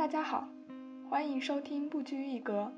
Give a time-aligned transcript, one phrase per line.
[0.00, 0.48] 大家好，
[1.10, 2.72] 欢迎收听不拘一格。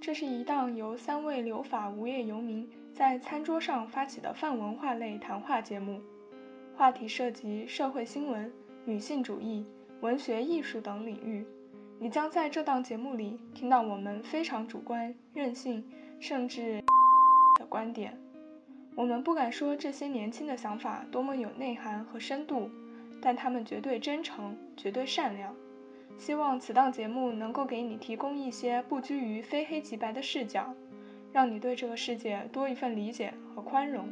[0.00, 6.00] 这是一档由三位留法无业游民在餐桌上发起的泛文化类谈话节目，
[6.76, 8.52] 话题涉及社会新闻、
[8.84, 9.66] 女性主义、
[10.02, 11.44] 文学艺术等领域。
[11.98, 15.84] 你将在这档节目里听到我们非常主观、任性，
[16.20, 16.80] 甚至
[17.58, 18.16] 的观点。
[18.94, 22.70] 我们不敢说这些年轻的想法多么有内涵和深度，
[23.20, 25.52] 但他们绝对真诚，绝对善良。
[26.18, 30.72] 希望此档节目能够给你提供一些不拘于非黑即白的视角，
[31.32, 34.08] 让你对这个世界多一份理解和宽容。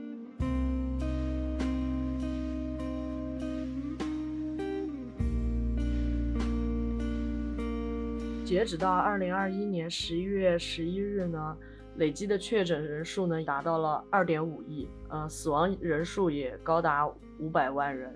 [8.45, 11.57] 截止到二零二一年十一月十一日呢，
[11.95, 17.09] 累计的确诊人数呢达到了二点五亿，呃，死亡人数也高达
[17.39, 18.13] 五百万人。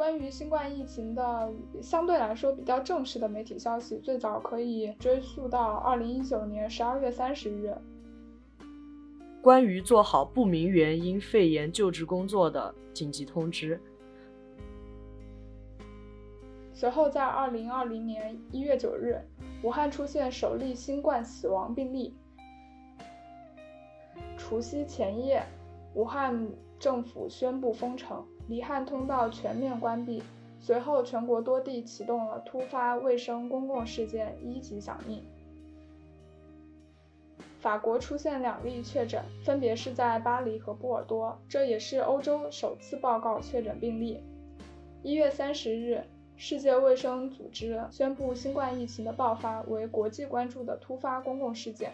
[0.00, 7.76] 关于新冠疫情的相对来说比较正式的媒体消息，最早可以追溯到二零一九年十二月三十日。
[9.42, 13.78] 关于做好不明原因肺炎救治工作的紧急通知。
[16.72, 19.20] 随后在二零二零年一月九日，
[19.62, 22.16] 武汉出现首例新冠死亡病例。
[24.38, 25.44] 除夕前夜，
[25.92, 28.24] 武汉政府宣布封城。
[28.50, 30.24] 离汉通道全面关闭，
[30.58, 35.22] 随后全国多地启动了突发卫生公共事件一级响应。
[37.60, 44.20] 法国出现两例确诊，分别是在巴黎和波尔多，这也是欧洲首次报告确诊病例。
[45.04, 46.02] 一月三十日，
[46.36, 51.92] 世界卫生组织宣布新冠疫情的爆发为国际关注的突发公共事件。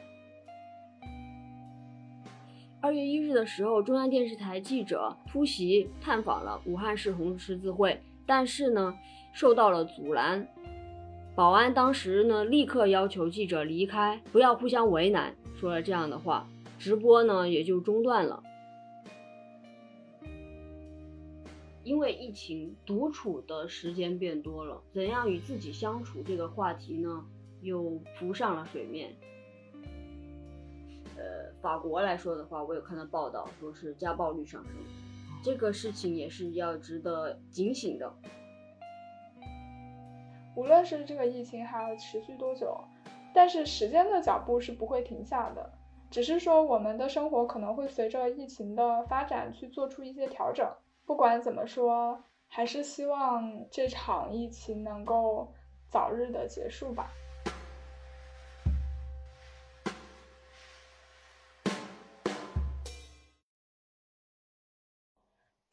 [2.86, 8.96] 二月一日的时候，中央电视台记者突袭探访了武汉市红十字会，但是呢，
[9.32, 10.46] 受到了阻拦。
[11.34, 16.46] 保安当时呢，立刻要求记者离开，不要互相为难，说了这样的话，
[16.78, 18.40] 直播呢也就中断了。
[21.82, 27.24] 因为疫情，独处的时间变多了，怎样与自己相处这个话题呢，
[27.62, 29.10] 又浮上了水面。
[31.16, 34.72] 呃，法国来说的话，我有看到报道，说是家暴率上升，
[35.42, 38.12] 这个事情也是要值得警醒的。
[40.54, 42.78] 无论是这个疫情还要持续多久，
[43.34, 45.70] 但是时间的脚步是不会停下的，
[46.10, 50.66] 只是说我们的生活可能会随着疫情的发展去做出一些调整。
[51.04, 55.52] 不管怎么说，还是希望这场疫情能够
[55.88, 57.12] 早日的结束吧。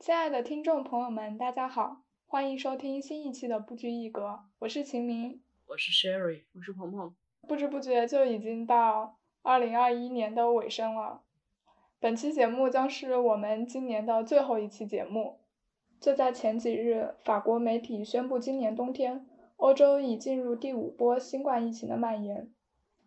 [0.04, 7.16] 亲爱的听众朋友们，大家好，欢迎收听新一期的不拘一格，我是秦明，我是 Sherry，我是鹏鹏。
[7.48, 11.22] 不知不觉就已经到二零二一年的尾声了，
[12.02, 15.40] 本期节目将是我们今年的最后一期节目。
[16.02, 19.26] 就在前几日，法国媒体宣布，今年冬天
[19.56, 22.52] 欧洲已进入第五波新冠疫情的蔓延，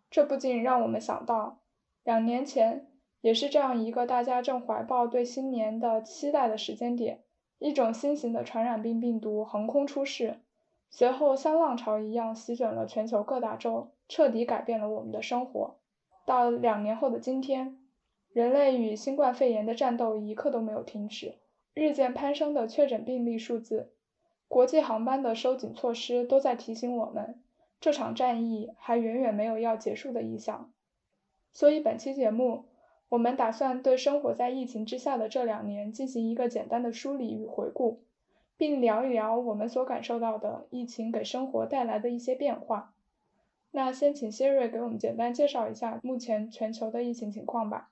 [0.08, 1.60] 这不禁让我们想到，
[2.02, 2.90] 两年前。
[3.26, 7.24] 也是这样一个大家正怀抱对新年的期待的时间点，
[7.58, 10.38] 一种新型的传染病病毒横空出世，
[10.90, 15.74] 随后像浪潮一样席卷了全球各大洲，彻底改变了我们的生活。
[16.24, 17.76] 到两年后的今天，
[18.32, 21.34] 人类与新冠肺炎的战斗一刻都没有停止，
[21.74, 23.90] 日渐攀升的确诊病例数字，
[24.46, 27.42] 国际航班的收紧措施都在提醒我们，
[27.80, 30.70] 这场战役还远远没有要结束的意向。
[31.52, 32.66] 所以本期节目。
[33.08, 38.02] 我们打算对生活在疫情之下的这两年进行一个简单的梳理与回顾，
[38.56, 42.94] 并聊一聊我们所感受到的疫情给生活带来的一些变化。
[43.70, 47.90] 那先请谢瑞给我们简单介绍一下目前全球的疫情情况吧。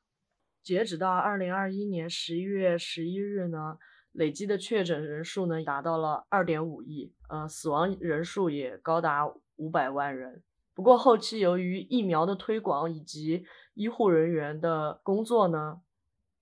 [0.63, 3.77] 截止到二零二一年十一月十一日呢，
[4.13, 10.43] 累计的确诊人数呢达到了二点五亿，呃，死亡人数也高达五百万人。
[10.73, 15.83] 不过后期由于疫苗的推广以及医护人员的工作呢，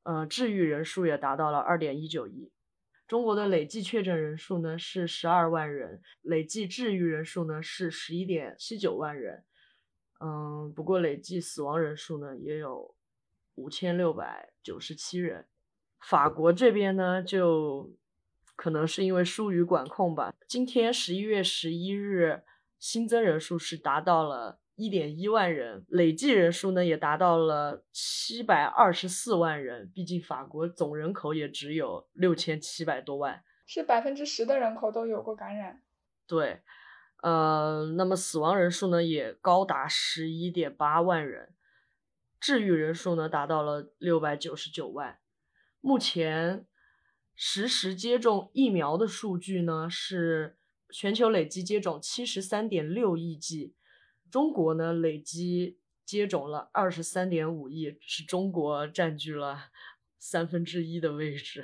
[0.04, 2.52] 呃，治愈人数也达到了二点一九亿。
[3.08, 9.44] 中国的累计确诊人数呢是十二万人，累计治愈人数呢是十一点七九万人。
[10.20, 12.94] 嗯，不过累计死亡人数呢也有
[13.56, 15.46] 五千六百九十七人。
[16.00, 17.92] 法国这边呢就
[18.56, 20.32] 可能是因为疏于管控吧。
[20.46, 22.42] 今天十一月十一日。
[22.82, 29.90] 新增人数是达到了一点一万人，累计人数呢也达到了七百二十四万人。
[29.94, 35.82] 毕竟法国总人口也只有六千七百多万，是百分之十的人口都有过感染。
[36.26, 36.62] 对，
[37.22, 41.54] 呃，那么死亡人数呢也高达十一点八万人，
[42.40, 45.18] 治愈人数呢达到了六百九十九万。
[45.80, 46.64] 目前
[47.34, 50.56] 实时接种疫苗的数据呢是
[50.90, 53.74] 全球累计接种七十三点六亿剂，
[54.32, 59.58] 中国呢累计接种了二十三点五亿，是中国占据了
[60.18, 61.62] 三分之一的位置，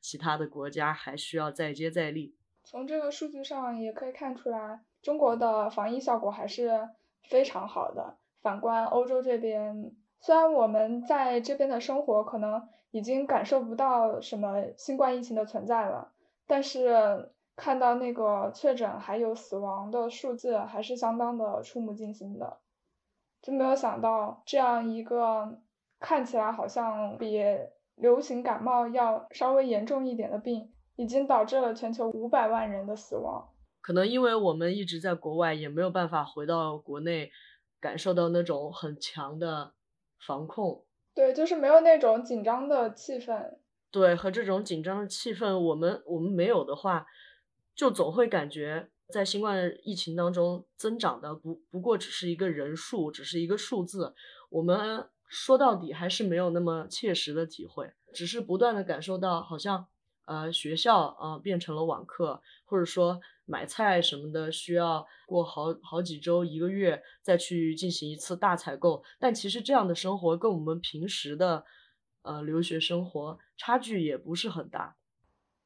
[0.00, 2.34] 其他的国家还需要再接再厉。
[2.64, 4.80] 从这个数据上也可以看出来。
[5.00, 6.88] 中国的防疫效果还是
[7.28, 8.18] 非常好的。
[8.42, 16.12] 反观欧洲这边，虽然我们在这边的生活可能已经感受不到什么新冠疫情的存在了，
[16.48, 17.30] 但是
[17.60, 22.58] 看到那个确诊还有死亡的数字，还是相当的触目惊心的。
[23.42, 25.58] 就没有想到这样一个
[25.98, 27.38] 看起来好像比
[27.96, 33.46] 流行感冒要稍微严重一点的病，已经导致了全球五百万人的死亡。
[33.82, 37.30] 可能因为我们一直在国外，也没有办法回到国内，
[37.78, 39.72] 感受到那种很强的
[40.26, 40.84] 防控。
[41.14, 43.58] 对，就是没有那种紧张的气氛。
[43.90, 47.04] 对，和这种紧张的气氛，我们我们没有的话，
[47.80, 54.14] 就总会感觉在新冠疫情当中增长的不不过只是一个人数，只是一个数字。
[54.50, 59.86] 我们说到底还是没有那么切实的体会，只是不断的感受到好像。
[60.26, 69.02] 呃，学校啊变成了网课，或者说买菜什么的需要过好好几周、一个月再去进行一次大采购。
[69.18, 71.64] 但其实这样的生活跟我们平时的
[72.22, 74.94] 呃留学生活差距也不是很大。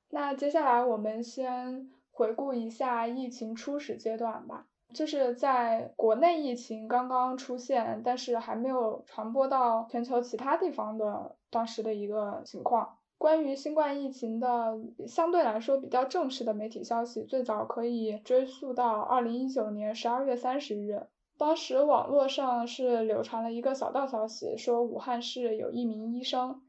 [0.08, 12.96] 那接下来我们先回顾一下疫情初始阶段吧，就是在国内疫情刚刚出现，但是还没有传播到全球其他地方的当时的一个情况。
[13.18, 21.06] 关于新冠疫情的相对来说比较正式的媒体消息，最早可以追溯到二零一九年十二月三十日。
[21.36, 26.62] 当时网络上是流传了一个小道消息，说武汉市有一名医生，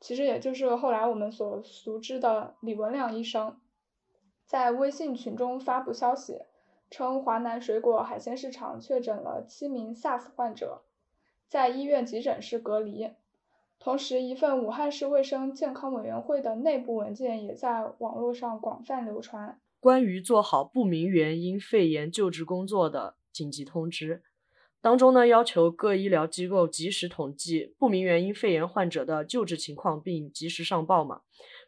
[0.00, 3.56] 其实也就是后来我们所熟知的李文亮医生，
[4.52, 6.42] 在微信群中发布消息，
[6.90, 10.82] 称华南水果海鲜市场确诊了七名 SARS 患者，
[11.48, 13.12] 在医院急诊室隔离。
[13.78, 24.22] 同时，一份武汉市卫生健康委员会的内部文件也在网络上广泛流传，关于做好不明原因肺炎救治工作的紧急通知。
[24.82, 31.22] 当中呢，要求各医疗机构及时统计不明原因肺炎患者的救治情况，并及时上报嘛。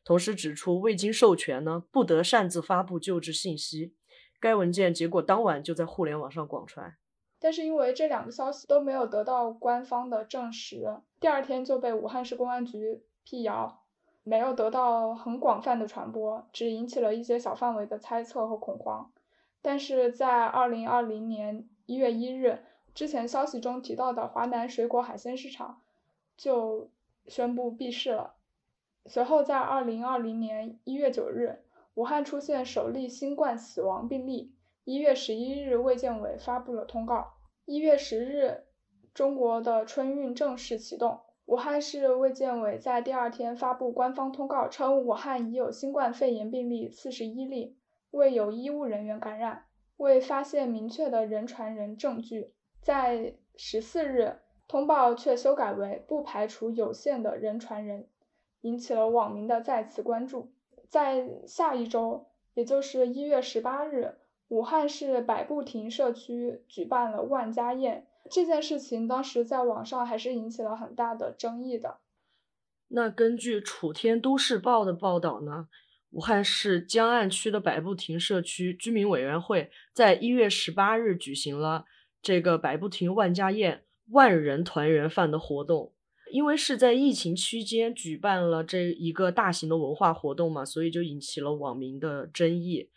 [0.04, 3.94] 同时指出，未经授权呢，不得擅自发布救治信息。
[4.38, 6.94] 该文件结果当晚就在互联网上广传。
[7.38, 13.82] 但是因为这两个消息都没有得到官方的证实，第二天就被武汉市公安局辟谣，
[14.22, 19.10] 没有得到很广泛的传播，只引起了一些小范围的猜测和恐慌。
[19.62, 22.58] 但是在二零二零年一月一日，
[22.94, 25.80] 之前消息中提到的华南水果海鲜市场
[26.36, 26.90] 就
[27.26, 28.34] 宣布闭市了。
[29.06, 31.58] 随后在二零二零年一月九日，
[31.94, 34.54] 武汉出现首例新冠死亡病例。
[34.84, 37.34] 一月十一日，卫健委发布了通告。
[37.66, 38.64] 一月十日，
[39.12, 41.20] 中国的春运正式启动。
[41.46, 47.76] 武汉市卫健委在第二天发布官方通告，称武汉已有新冠肺炎病例四十一例，
[48.10, 49.66] 未有医务人员感染，
[49.98, 52.54] 未发现明确的人传人证据。
[52.80, 58.08] 在十四日，通报却修改为不排除有限的人传人，
[58.64, 60.50] 引起了网民的再次关注。
[60.88, 64.16] 在下一周，也就是一月十八日。
[64.48, 71.98] 武汉市百步亭社区举办了万家宴，这件事情当时在网上还是引起了很大的争议的。
[72.88, 75.68] 那根据楚天都市报的报道呢，
[76.10, 81.86] 武汉市江岸区的百步亭社区居民委员会在一月十八日举行了
[82.22, 85.93] 这个百步亭万家宴万人团圆饭的活动。
[86.30, 92.90] 因为是在疫情期间举办了这一个大型的文化活动嘛，所以就引起了网民的争议。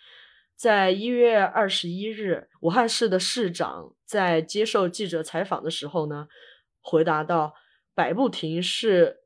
[0.55, 6.27] 在一月二十一日，武汉市的市长在接受记者采访的时候呢，
[6.81, 7.53] 回答到
[7.93, 9.17] ：“百步亭是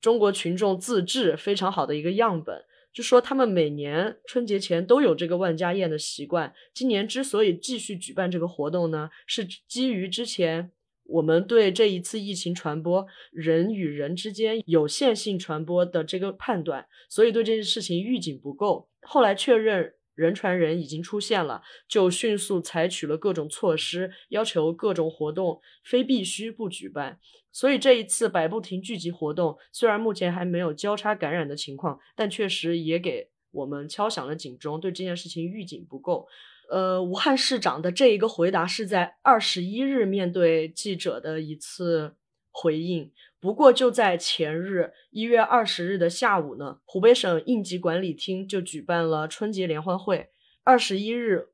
[0.00, 6.52] 中国群众自治非常好的一个样本，就说他们每年春节前都有这个万家宴的习惯。
[6.74, 10.72] 今年之所以继续举办这个活动呢，是基于之前
[11.04, 18.88] 我们对这一次疫情传播人与人之间有限性传播的这个判断，所以对这件事情预警不够。
[19.02, 27.18] 后来确认。”人传人已经出现了，就迅速采取了各种措施，要求各种活动非必须不举办。
[27.50, 36.28] 所以这一次百步亭聚集活动，虽然目前还没有交叉感染的情况，但确实也给我们敲响了警钟，对这件事情预警不够。
[36.72, 42.14] 呃，武汉市长的这一个回答是在二十一日面对记者的一次
[42.50, 43.12] 回应。
[43.38, 50.30] 不过就在前日一月二十日的下午呢，湖北省应急管理厅就举办了春节联欢会。
[50.64, 51.50] 二十一日。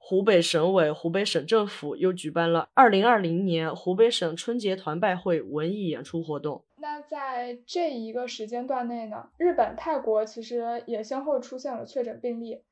[0.00, 6.64] 湖北省委、湖北省政府又举办了二零二零年湖北省春节团拜会文艺演出活动。
[6.78, 12.62] 那在这一个时间段内呢，日本、泰国其实也先后出现了确诊病例，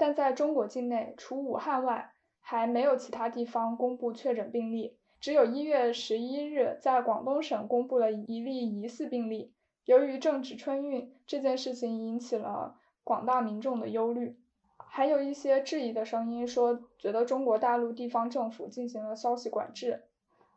[0.00, 4.96] 但在中国境内，除武汉外，还没有其他地方公布确诊病例。
[5.20, 9.52] 只有一月十一日，在广东省公布了一例疑似病例。
[9.84, 14.38] 由于正值春运，这件事情引起了广大民众的忧虑。
[14.78, 20.04] 还有一些质疑的声音，说觉得中国大陆地方政府进行了消息管制，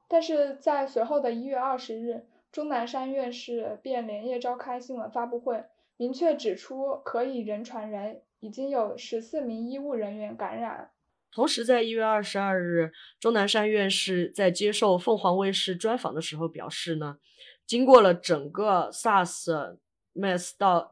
[0.08, 5.66] 但是在随后的一月二十日，钟南山院士便连夜召开新闻发布会，
[5.98, 10.92] 明确指出可以人传人，已经有十四名医务人员感染。
[11.32, 17.18] 同时，在一月二十二日，钟南山院士在接受凤凰卫视专访的时候表示呢，
[17.66, 19.78] 经过了整个 SARS、
[20.14, 20.92] MERS 到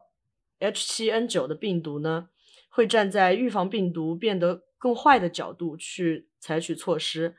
[0.60, 2.30] H7N9 的病毒呢。
[2.74, 7.36] 会站在预防病毒变得更坏的角度去采取措施，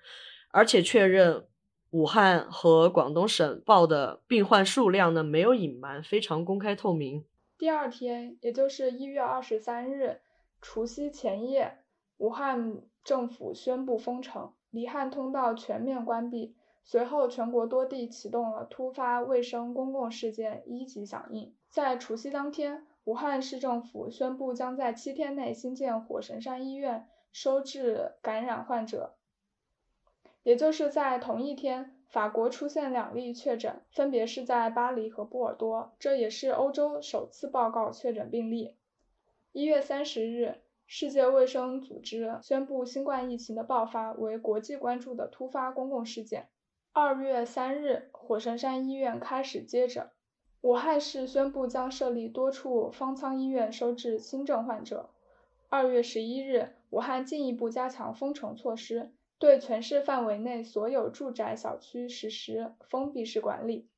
[0.51, 1.48] 而且确认
[1.89, 7.25] 武汉和广东省报的病患数量呢没有隐瞒，非常公开透明。
[7.63, 10.20] 第二天，也就是一月二十三日，
[10.62, 11.77] 除夕前夜，
[12.17, 16.58] 武汉政府宣布封城，离汉通道全面关闭。
[16.84, 21.55] 随后，全国多地启动了突发卫生公共事件一级响应。
[21.70, 22.86] 在除夕当天。
[23.05, 29.15] 武汉市政府宣布，将在七天内新建火神山医院，收治感染患者。
[30.43, 38.75] 也就是在同一天，法国出现两例确诊，分别是在巴黎和波尔多，这也是欧洲首次报告确诊病例。
[39.51, 46.50] 一月三十日，世界卫生组织宣布，新冠疫情的爆发为国际关注的突发公共事件。
[46.91, 50.08] 二月三日，火神山医院开始接诊。
[50.62, 55.10] 武汉市宣布将设立多处方舱医院收治轻症患者。
[55.67, 59.12] 二月十一日，武汉进一步加强封城措施，
[59.43, 63.89] 对全市范围内所有住宅小区实施封闭式管理。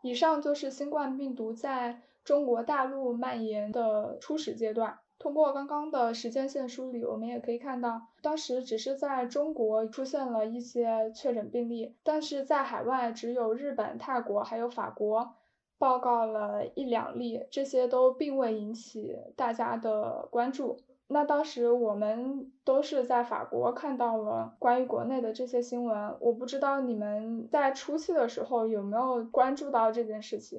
[0.00, 5.00] 以上就是新冠病毒在中国大陆蔓延的初始阶段。
[5.18, 15.34] 通过刚刚的时间线梳理，我们也可以看到，当时只是在中国出现了一些确诊病例，但是在海外只有日本、泰国还有法国。
[15.76, 20.78] 报告了一两例，这些都并未引起大家的关注。
[21.06, 30.58] 那当时我们都是在法国看到了关于国内的这些新闻，我不知道你们在初期的时候有没有关注到这件事情，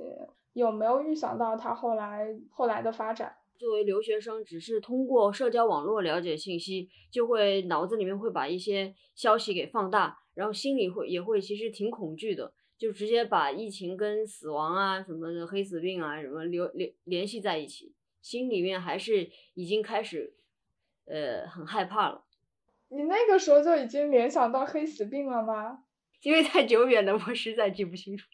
[0.54, 3.36] 有没有预想到它后来后来的发展。
[3.58, 12.54] 作为留学生，只是通过社交网络了解信息，就会脑子里面会把一些消息给放大，然后心里会也会其实挺恐惧的。
[12.78, 17.95] 就直接把疫情跟死亡啊什么的黑死病啊什么联联联系在一起，
[18.26, 20.34] 心里面还是已经开始，
[21.06, 22.26] 呃，很害怕了。
[22.88, 25.84] 你那个时候就已经联想到黑死病了吗？
[26.24, 28.28] 因为太久远了，我实在记不清楚。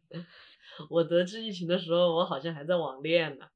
[0.90, 3.46] 我得知疫情的时候，我好像还在网恋呢。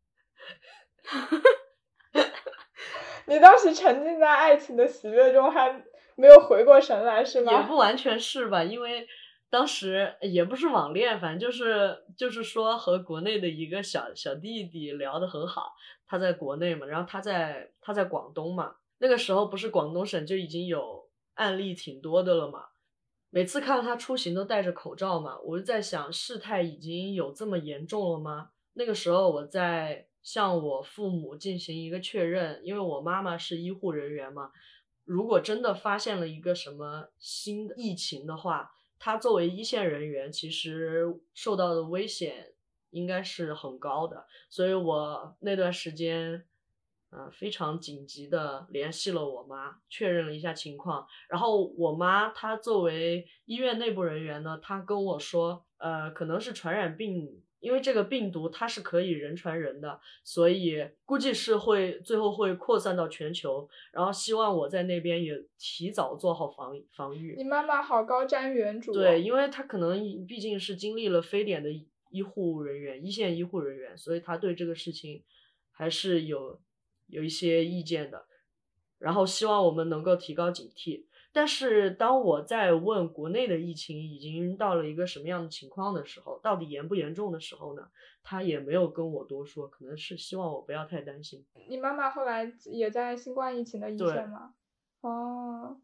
[3.27, 5.85] 你当时沉浸在爱情的喜悦中，还
[6.17, 7.53] 没有回过神来，是吗？
[7.53, 9.07] 也不完全是吧，因为。
[9.51, 15.73] 当时也不是网恋，反正就是就是说和国内的一个小小弟弟聊得很好，
[16.07, 22.67] 他在国内嘛，然后他在他在广东嘛，那个时候不是广东省就已经有案例挺多的了嘛，
[23.31, 28.51] 每次看到他出行都戴着口罩嘛，我就在想事态已经有这么严重了吗？
[28.75, 34.53] 那个时候我在向我父母进行一个确认，因为我妈妈是医护人员嘛，
[35.05, 38.71] 如果真的发现了一个什么新的疫情的话。
[39.01, 42.53] 他作为一线人员，其实受到的危险
[42.91, 46.45] 应该是很高的，所以我那段时间，
[47.11, 51.07] 呃，非常紧急的联系了我妈，确认了一下情况。
[51.29, 57.43] 然后我妈她作为医院内部人员呢，她跟我说，呃，可能是传染病。
[57.61, 63.69] 因为这个病毒它是可以人传人的，所以估计是会最后会扩散到全球。
[63.93, 67.35] 然后希望我在那边也提早做好防防御。
[67.37, 68.93] 你妈妈好高瞻远瞩。
[68.93, 71.71] 对，因为她可能毕竟是经历了非典的
[72.11, 75.23] 医护人员，一线医护人员，所以她对这个事情
[75.71, 76.61] 还是有
[77.07, 78.25] 有一些意见的。
[78.99, 81.05] 然后希望我们能够提高警惕。
[81.33, 87.89] 但是当我在问国内的疫情已经到了一个什么样的情况的时候，到底严不严重的时候呢？
[88.23, 91.47] 他也没有跟我多说，可能是希望我不要太担心。
[91.69, 94.53] 你妈妈后来也在新冠疫情的一线吗？
[95.01, 95.79] 哦，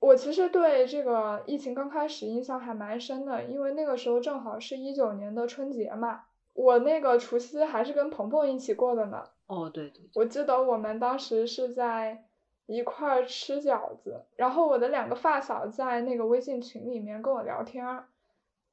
[0.00, 9.22] 我其实对这个疫情刚开始印象还蛮深的，因为那个时候正好是一九年的春节嘛，我那个除夕还是跟鹏鹏一起过的呢。
[9.46, 12.24] 哦，对对，我记得我们当时是在
[12.68, 18.04] 一块儿吃饺子，然后我的两个发小在那个微信群里面跟我聊天。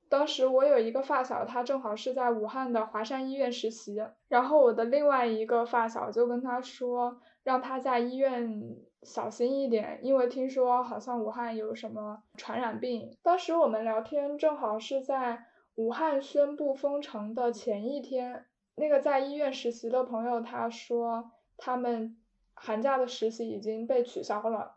[0.10, 8.62] 当时我有一个发小，他正好是在武汉的华山医院实习，然后我的另外一个发小就跟他说，让他在医院
[9.02, 13.18] 小心一点，因为听说好像武汉有什么传染病。
[13.24, 22.16] 当时我们聊天正好是在武汉宣布封城的前一天，那个在医院实习的朋友他说，他们
[22.56, 24.76] 寒假的实习已经被取消了，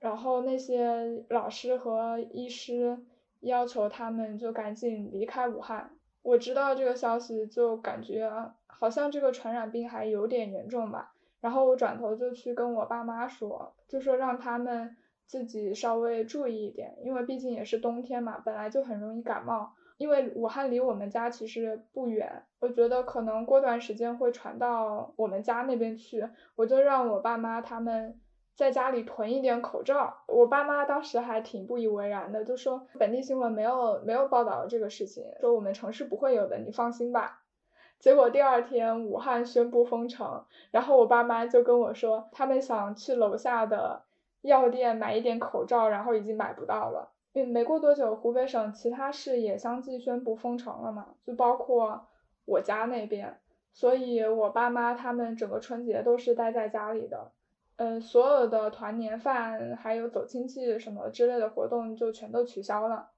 [0.00, 3.04] 然后那些老师和医师。
[3.40, 5.90] 要求他们就赶紧离开武汉。
[6.22, 8.28] 我知道这个消息，就感觉
[8.66, 11.12] 好像这个传染病还有点严重吧。
[11.40, 19.74] 然后我转头就去跟我爸妈说，就说让他们自己稍微注意一点，因为毕竟也是冬天嘛，本来就很容易感冒。
[19.96, 28.20] 因为武汉离我们家其实不远，我觉得可能过段时间会传到我们家那边去，我就让我爸妈他们。
[28.54, 37.42] 在家里囤一点口罩，我爸妈当时还挺不以为然的，就说本地新闻没有没有报道这个事情，说我们城市不会有的，你放心吧。
[37.98, 44.04] 结果第二天武汉宣布封城，然后我爸妈就跟我说，他们想去楼下的
[44.40, 47.12] 药店买一点口罩，然后已经买不到了。
[47.36, 52.08] 因为没过多久，湖北省其他市也相继宣布封城了嘛，就包括
[52.46, 53.38] 我家那边，
[53.74, 57.32] 所以我爸妈他们整个春节都是待在家里的。
[57.76, 63.10] 嗯，所有的团年饭还有走亲戚什么之类的活动就全都取消了。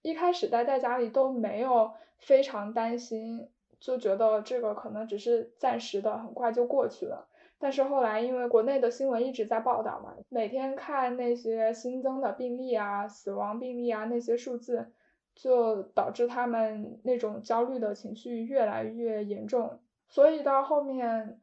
[0.00, 7.28] 一开始待在家里都没有非常担心，就觉得这个可能只是暂时的，很快就过去了。
[7.58, 14.92] 但是后来因为国内的新闻一直在报道嘛，每天看那些新增的病例啊、死亡病例啊那些数字，
[15.34, 19.78] 就导致他们那种焦虑的情绪越来越严重。
[20.08, 21.40] 所以到后面。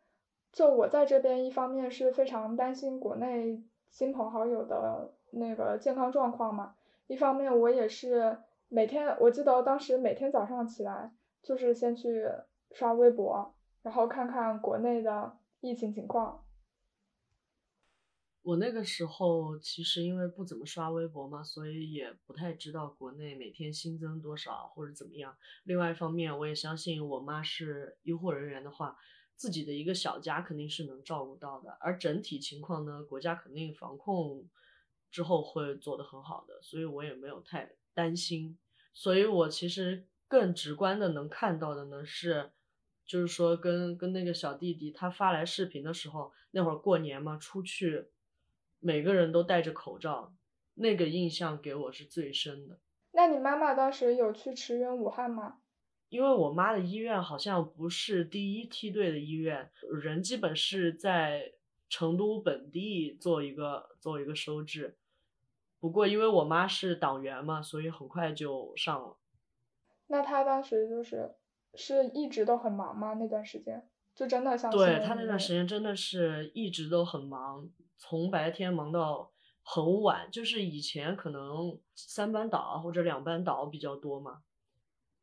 [0.51, 6.75] 就我在这边，一方面是非常担心国内亲朋好友的那个健康状况嘛，
[7.08, 8.38] 一方面我也是
[8.69, 11.12] 每天，我记得当时每天早上起来
[11.43, 12.25] 就是先去
[12.71, 15.34] 刷微博，然后看看国内的
[15.65, 16.45] 疫情情况。
[18.41, 25.36] 我那个时候其实因为不怎么刷微博嘛，所以也不太知道国内每天新增多少或者怎么样。
[25.63, 28.97] 另外一方面，我也相信我妈是医护人员的话。
[29.38, 34.49] 自己的一个小家肯定是能照顾到的，而整体情况呢，国家肯定防控
[35.12, 38.58] 之后会做得很好的，所以我也没有太担心。
[38.93, 42.54] 所以我其实更直观的能看到的呢是，
[43.06, 48.08] 就是说跟跟那个小弟弟他发来视频的时候，那会儿过年嘛，出去
[48.80, 50.34] 每个人都戴着口罩，
[50.74, 52.80] 那个印象给我是最深的。
[53.12, 55.60] 那你妈妈当时有去驰援武汉吗？
[56.10, 59.72] 因为我妈的医院好像不是第一梯队的医院，
[60.04, 61.54] 人基本是在
[61.89, 64.98] 成都本地做一个做一个收治。
[65.80, 69.18] 不过因为我妈是党员嘛，所以很快就上了。
[70.08, 71.36] 那她当时就是
[71.76, 73.14] 是一直都很忙吗？
[73.14, 79.32] 那段时间就真的像对他那段时间真的是一直都很忙，从白天忙到
[79.64, 80.30] 很晚。
[80.32, 84.44] 就是以前可能三班倒或者两班倒比较多嘛。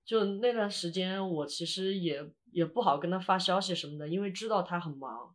[0.05, 5.35] 就那段时间，我其实也也不好跟他发消息什么的，因为知道他很忙。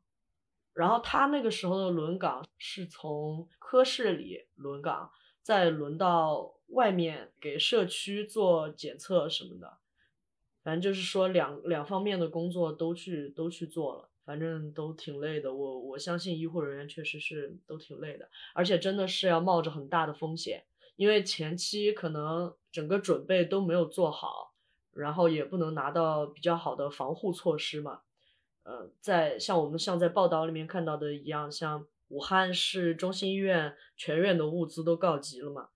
[0.73, 5.09] 然后他那个时候的轮岗是从科室里轮岗，
[5.41, 9.77] 再轮到外面给社区做检测什么的，
[10.67, 15.53] 反正就是说两两方面的工作都去都去做了，反正都挺累的。
[15.53, 20.65] 我我相信医护人员确实是都挺累的，而且真的是要冒着很大的风险，
[20.97, 24.55] 因为前期可能整个准备都没有做好。
[24.91, 28.01] 然后也不能拿到比较好的防护措施嘛，
[28.63, 35.69] 呃，在像我们像在报道里面看到的一样，像武汉市中心医院全院的物资都告急了嘛，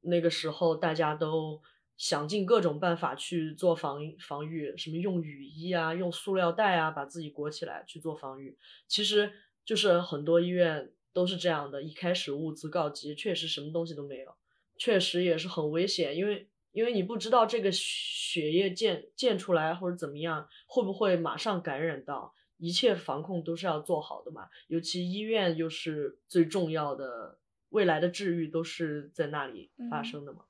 [0.00, 1.60] 那个时候大家都
[1.96, 8.56] 想尽各种办法去做防防御，什么用雨衣啊，用塑料袋啊把自己裹起来去做防御，
[8.86, 9.32] 其实
[9.64, 14.34] 就是很多医院都是这样的，一开始物资告急，确实什么东西都没有，
[14.76, 16.48] 确实也是很危险，因为。
[16.72, 22.34] 因为你不知道这个血液溅溅出来或者怎么样，会不会马上感染到？
[22.58, 24.50] 一切防控都是要做好的嘛。
[24.66, 27.38] 尤其医院又是最重要的，
[27.70, 30.44] 未来的治愈都是在那里发生的嘛。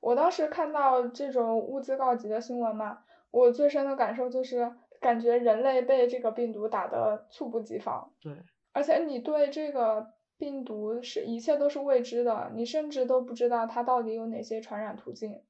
[0.00, 8.12] 我当时看到这种物资告急的新闻嘛，我最深的感受就是感觉人类被这个病毒打得猝不及防。
[8.20, 8.36] 对，
[8.72, 15.42] 而且你对这个病毒是一切都是未知的，你甚至都不知道它到底有哪些传染途径，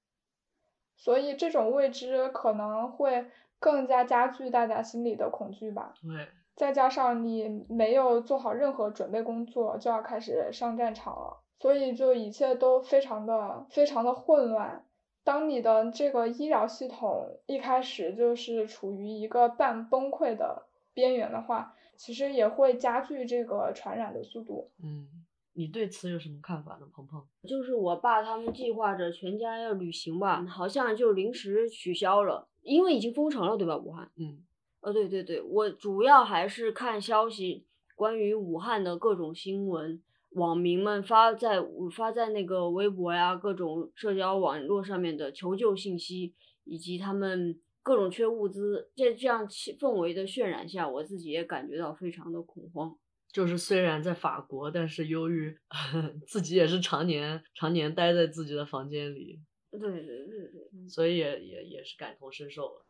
[0.96, 3.26] 所以这种未知可能会
[3.58, 5.92] 更加加剧大家心里的恐惧吧。
[6.02, 14.84] 对，再加上你没有做好任何准备工作，就要开始上战场了，所以就一切都非常的非常的混乱。
[15.24, 24.70] 当你的这个医疗系统一开始就是处于一个半崩溃的边缘的话，其实也会加剧这个传染的速度。
[24.84, 25.08] 嗯，
[25.54, 27.26] 你对此有什么看法呢，鹏鹏？
[27.48, 33.76] 就是我爸他们计划着全家要旅行吧，好像就临时取消了，因为已经封城了，对吧？
[33.76, 34.08] 武汉。
[34.16, 34.44] 嗯，
[34.82, 37.66] 呃，对对对，我主要还是看消息，
[37.96, 40.00] 关于武汉的各种新闻。
[40.36, 41.58] 网民们发在
[41.94, 52.94] 发在那个微博呀，各种社交网络上面的求救信息，以及他们各种缺物资，在这样气氛围的渲染下，我自己也感觉到非常的恐慌。
[53.32, 55.56] 就是虽然在法国，但是由于
[56.28, 62.84] 自己也是常年常年待在自己的房间里，对对对对，所以也也也是感同身受了。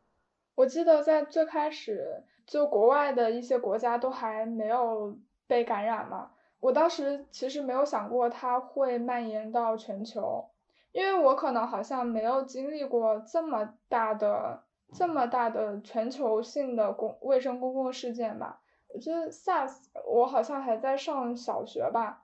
[0.57, 6.33] 我记得在最开始，就国外的一些国家都还没有被感染嘛。
[6.61, 10.45] 我当时其实没有想过它会蔓延到全球，
[10.93, 18.61] 因为我可能好像没有经历过这么大的、这么大的全球性的公卫生公共事件吧。
[18.89, 19.75] 我觉得 SARS
[20.07, 22.23] 我好像还在上小学吧，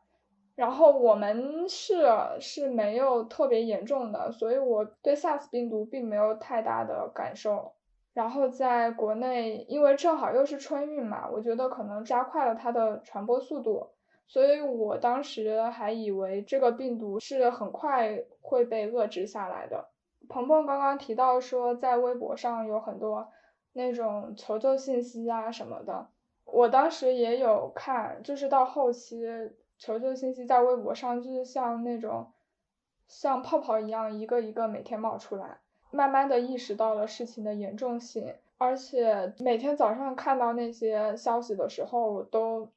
[0.55, 2.07] 然后我们是
[2.41, 7.73] 是没有特别严重的，所以我对 SARS 病毒并没有太大的感受。
[8.15, 13.89] 然后在国内，因为正好又是春运嘛，我觉得可能加快了它的传播速度。
[14.33, 19.91] 所以我当时还以为这个病毒是很快会被遏制下来的。
[20.27, 23.29] 鹏鹏刚刚提到说，在微博上有很多
[23.75, 26.07] 那种求救信息啊什么的，
[26.47, 29.23] 我当时也有看，就是到后期
[29.77, 32.33] 求救信息在微博上就是像那种
[33.07, 35.59] 像泡泡一样一个一个每天冒出来，
[35.91, 42.71] 慢慢的意识到了事情的严重性，而且每天早上看到那些消息的时候都。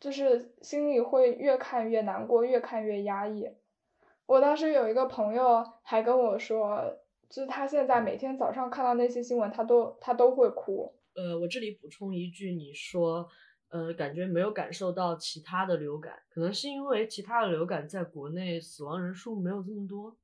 [0.00, 3.48] 就是心里会越看越难过，越看越压抑。
[4.26, 10.94] 我当时有一个朋友还跟我说，就是他现在每天早上看到那些新闻，他都他都会哭。
[11.14, 13.26] 呃，我这里补充一句，你说，
[13.70, 20.16] 呃，感觉没有感受到其他的流感，可能是因为其他的流感在国内死亡人数没有这么多，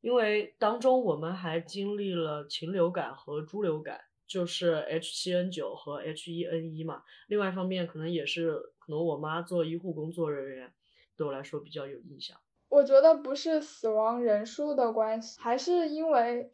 [0.00, 4.00] 因为当中我们还经历了禽流感和猪流感。
[4.28, 10.70] 就是 H 七 N 九和 H 一 N 一嘛，另外一方面可能也是可能我妈做医护工作人员，
[11.16, 12.38] 对我来说比较有印象。
[12.68, 16.50] 我觉得不是死亡人数的关系，还是因为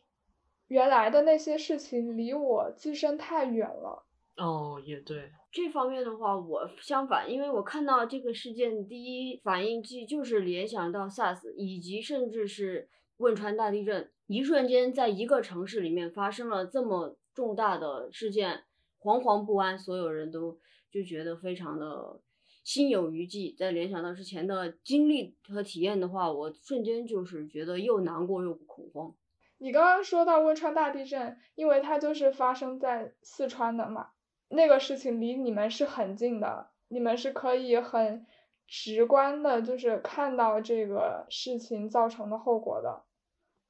[0.68, 4.06] 原来的那些事情离我自身太远了。
[4.36, 5.32] 哦，也对。
[5.50, 17.16] 这方面的话，我相反，因为我看到这个事件，第一反应即就是联想到 SARS，以及甚至是汶川大地震，一瞬间在一个城市里面发生了这么。
[17.34, 18.64] 重大的事件，
[19.00, 20.58] 惶惶不安，所有人都
[20.90, 22.20] 就觉得非常的
[22.62, 23.54] 心有余悸。
[23.58, 29.14] 在联想到之前的经历和体验的话，我瞬间就是觉得又难过又恐慌。
[29.58, 34.08] 你刚刚说到汶川大地震，因为它就是发生在四川的嘛，
[34.48, 38.26] 那个事情离你们是很近的，你们是可以很
[38.66, 43.04] 直观的，就是看到这个事情造成的后果的，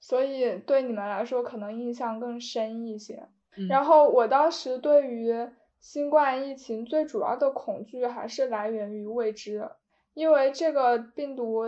[0.01, 3.29] 所以对你们来说可能印象更深一些。
[3.69, 5.49] 然后我当时对于
[5.81, 9.69] 新冠疫情最主要的恐惧还是来源于未知，
[10.15, 11.65] 因为这个病毒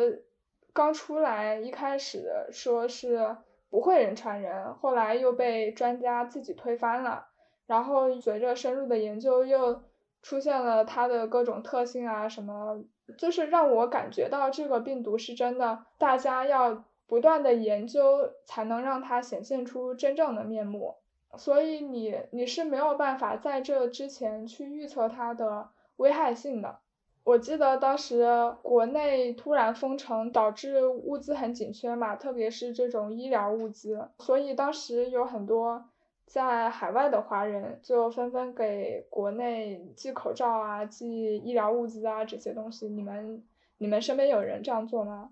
[0.73, 3.37] 刚出来一开始说是
[3.69, 7.27] 不会人传人，后来又被专家自己推翻了，
[7.67, 9.83] 然后随着深入的研究又
[10.23, 12.83] 出现了它的各种特性啊什么，
[13.19, 20.97] 就是让我感觉到这个病毒是真的，大家要不断的研究才能让它显现出真正的面目。
[21.39, 26.79] 所以你你是没有办法在这之前去预测它的危害性的。
[27.25, 28.25] 我记得当时
[28.63, 34.11] 国内突然封城，导致物资很紧缺嘛，特别是这种医疗物资。
[34.19, 35.91] 所以当时有很多
[36.25, 42.89] 在海外的华人就纷纷给国内寄口罩啊、寄医疗物资啊这些东西。
[42.89, 43.45] 你们
[43.79, 45.31] 你们身边有人这样做吗？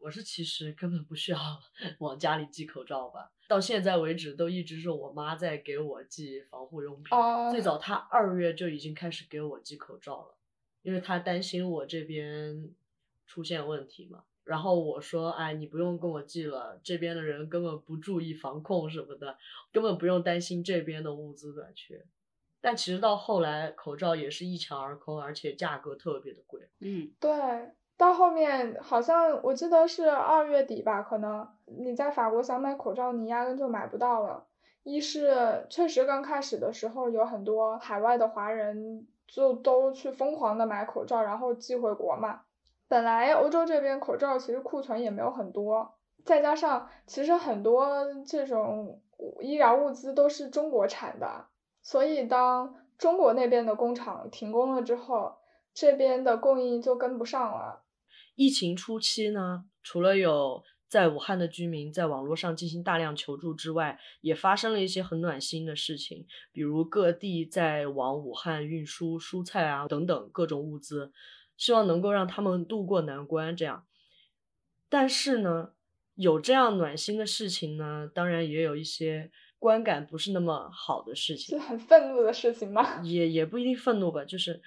[0.00, 1.38] 我是其实根本不需要
[2.00, 3.32] 往家里寄口罩吧。
[3.48, 7.18] 到现在为止，都一直是我妈在给我寄防护用品。
[7.50, 10.36] 最早她二月就已经开始给我寄口罩了，
[10.82, 12.70] 因为她担心我这边
[13.26, 14.22] 出现问题嘛。
[14.44, 19.36] 然后我说：“哎，你不用跟我寄了，这边的人根本不注意防控什么的，
[19.70, 22.06] 根本不用担心这边的物资短缺。”
[22.60, 26.68] 但其实到后来，口罩也是一抢而空，而且价格特别的贵。
[26.80, 27.30] 嗯，对，
[27.98, 34.46] 到后面好像我记得是二月底吧，可能你在法国想买口罩，你压根就买不到了。
[34.84, 42.42] 一是确实刚开始的时候有很多海外的华人就都去疯狂的买口罩，然后寄回国嘛。
[42.88, 49.02] 本来欧洲这边口罩其实库存也没有很多，再加上其实很多这种
[49.40, 51.48] 医疗物资都是中国产的，
[51.82, 55.36] 所以当中国那边的工厂停工了之后，
[55.74, 57.82] 这边的供应就跟不上了。
[58.36, 71.12] 疫情初期呢，除了有在武汉的居民在网络上进行大量求助之外，也发生了一些很暖心的事情，比如各地在往武汉运输蔬菜啊等等各种物资。
[71.56, 73.84] 希望能够让他们渡过难关，这样。
[74.88, 75.72] 但是呢，
[76.14, 83.02] 有这样暖心的事情呢，当然也有一些观感不是那么好的事情，是很愤怒的事情吗？
[83.02, 84.62] 也也不一定愤怒吧，就是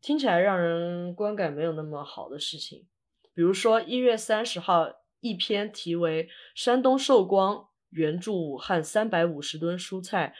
[0.00, 2.86] 听起来让人观感没有那么好的事情。
[3.34, 4.90] 比如说一月三十号，
[5.24, 10.34] 一篇题为《山东寿光援助武汉三百五十吨蔬菜》。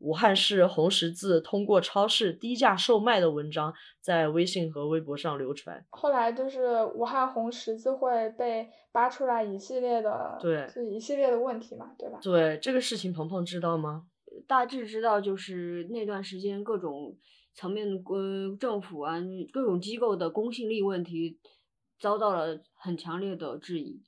[0.00, 5.86] 武汉市红十字通过超市低价售卖的文章在微信和微博上流传。
[5.90, 12.18] 后来就是武汉红十字会被扒出来一系列的，对，就一系列的问题嘛，对吧？
[12.20, 14.06] 对这个事情，鹏鹏知道吗？
[14.48, 17.16] 大致知道，就是那段时间各种
[17.54, 19.14] 层面的呃政府啊，
[19.52, 21.38] 各种机构的公信力问题
[22.00, 24.02] 遭到了很强烈的质疑。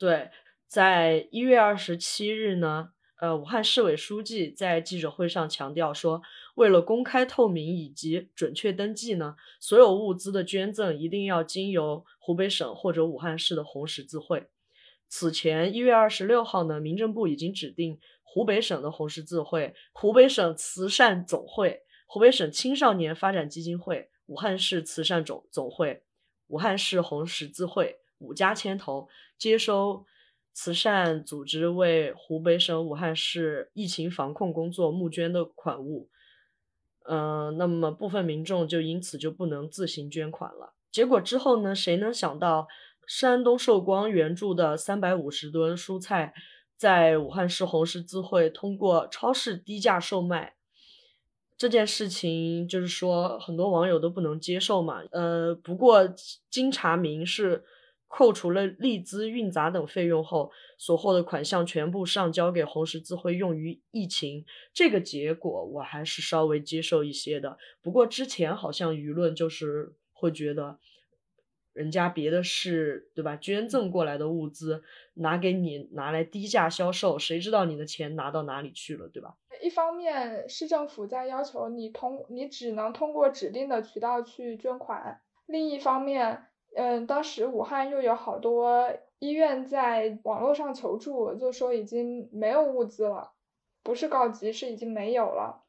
[0.00, 0.30] 对，
[0.66, 2.92] 在一月二十七日呢。
[3.20, 6.22] 呃，武汉市委书记在记者会上强调说，
[6.54, 14.46] 为了公开透明以及准确登记呢，所有物资的捐赠一定要经由湖北省或者武汉市的红十字会。
[15.06, 26.04] 此前一月二十六号呢，民政部已经指定湖北省的红十字会、湖北省慈善总会、湖北省青少年发展基金会、武汉市慈善总总会、
[26.46, 30.06] 武汉市红十字会五家牵头接收。
[30.52, 36.10] 慈善组织为湖北省武汉市疫情防控工作募捐的款物，
[37.08, 40.74] 嗯，那么部分民众就因此就不能自行捐款了。
[40.90, 41.72] 结果之后呢？
[41.72, 42.66] 谁能想到
[43.06, 46.34] 山东寿光援助的三百五十吨蔬菜，
[46.76, 50.56] 在武汉市红十字会通过超市低价售卖
[51.56, 55.00] 这件事情，就是说很多网友都不能接受嘛。
[55.12, 56.12] 呃，不过
[56.50, 57.64] 经查明是。
[58.12, 64.44] 扣除了利资、运杂等费用后，所获的款项全部上交给红十字会用于疫情。
[64.74, 67.56] 这个结果我还是稍微接受一些的。
[67.80, 70.80] 不过之前好像舆论就是会觉得，
[71.72, 73.36] 人家别的是对吧？
[73.36, 74.82] 捐赠过来的物资
[75.14, 79.36] 拿给你拿来低价销售，谁知道你的钱拿到哪里去了，对吧？
[79.62, 86.46] 一方面市政府在要求你通，你只能通过指定的渠道去捐款；另一方面。
[86.76, 93.32] 嗯，当时武汉又有好多医院在网络上求助，就说已经没有物资了，
[93.82, 95.64] 不是告急，是已经没有了。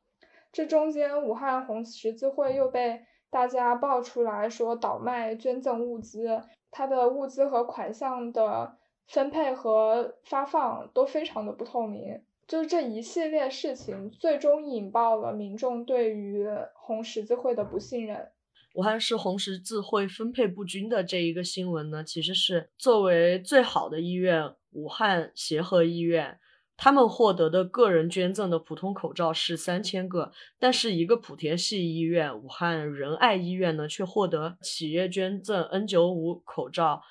[0.51, 12.23] 这中间，武汉红十字会又被大家爆出来说倒卖捐赠物资，它的物资和款项的分配和发放都非常的不透明。
[12.47, 18.31] 就是这一系列事情，最终引爆了民众对于红十字会的不信任。
[18.73, 26.39] 武汉市红十字会分配不均的这一个新闻呢，其实是作为最好的医院武汉协和医院，
[26.77, 37.01] 他们获得的个人捐赠的普通口罩是三千个，但是一个莆田系医院武汉仁爱医院呢，却获得企业捐赠 N 九五口罩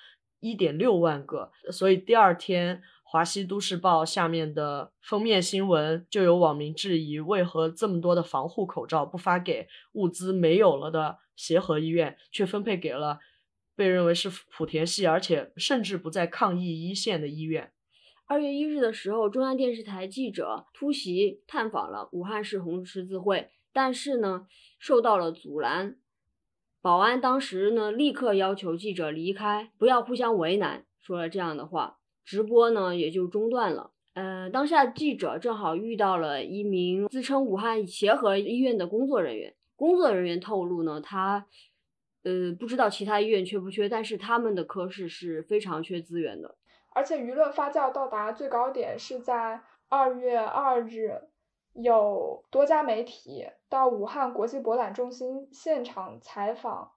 [0.40, 2.82] 一点六万个，所以第二天。
[3.12, 13.18] 华西都市报下面的封面新闻就有网民质疑，为何这么多的防护口罩不发给物资没有了的协和医院，却分配给了
[13.74, 17.72] 被认为是莆田系，而且甚至不在抗疫一线的医院。
[18.26, 24.46] 二月一日的时候，中央电视台记者突袭探访了武汉市红十字会，但是呢，
[24.79, 25.96] 受到了阻拦。
[26.83, 31.96] 保安当时呢，立刻要求记者离开，不要互相为难，说了这样的话。
[32.22, 33.92] 直播呢也就中断了。
[34.12, 39.55] 呃，当下记者正好遇到了一名自称武汉协和医院的工作人员。
[39.80, 41.46] 工作人员透露呢，他
[42.22, 46.54] 呃不知道其他医院缺不缺，但是他们的科室是非常缺资源的。
[46.90, 51.22] 而且舆论发酵到达最高点是在二月二日，
[51.72, 56.92] 有多家媒体到武汉国际博览中心现场采访，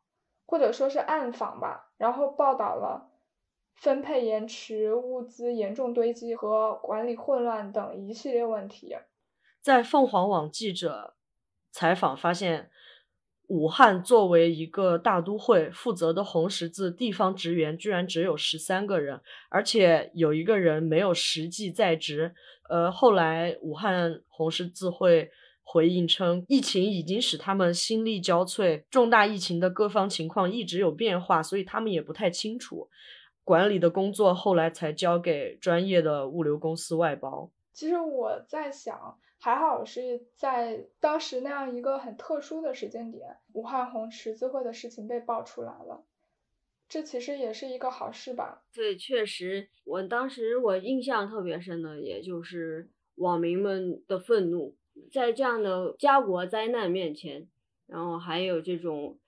[0.46, 3.10] 或者说是暗访吧，然后报道了。
[3.76, 8.98] 分配延迟、物资严重堆积和管理混乱等一系列问题。
[9.62, 11.16] 在凤凰网记者
[11.74, 12.70] 采访发现，
[13.48, 22.36] 武汉作为一个大都会，负责的红十字地方职员居然只有十三个人，而且有一个人没有实际在职。
[22.70, 25.32] 呃，后来武汉红十字会
[25.64, 32.88] 回应称，疫情已经使他们心力交瘁，重大疫情的各方情况一直有变化，所以他们也不太清楚。
[33.44, 37.52] 管理的工作后来才交给专业的物流公司外包。
[37.74, 39.18] 其实我在想。
[39.44, 46.06] 还好是在当时那样一个很特殊的时间点，武汉红十字会的事情被爆出来了，
[46.88, 48.64] 这其实也是一个好事吧？
[48.74, 54.78] 对，确实，我当时我印象特别深的，也就是网民们的愤怒，
[55.12, 57.50] 在这样的家国灾难面前，
[57.86, 59.20] 然后还有这种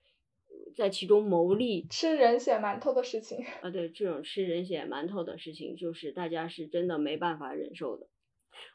[0.74, 8.06] 在其中牟利、吃人血馒头的事情啊，对，这种吃人血馒头的事情，就是大家是真的没办法忍受的。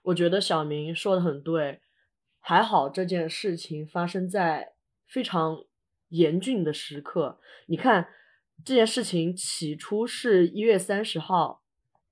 [0.04, 1.80] 我觉得小明说的很对，
[2.40, 4.74] 还好这件事情发生在
[5.08, 5.64] 非常
[6.10, 7.40] 严峻的时刻。
[7.68, 8.08] 你看，
[8.66, 11.62] 这件事情起初是一月三十号，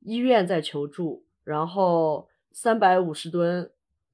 [0.01, 3.71] 医院在求助，然后三百五十吨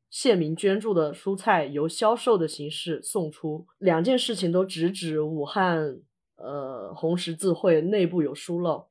[0.09, 5.99] 县民捐助的蔬菜由销售的形式送出，两件事情都直指武汉
[6.37, 8.87] 呃红十字会内部有疏漏，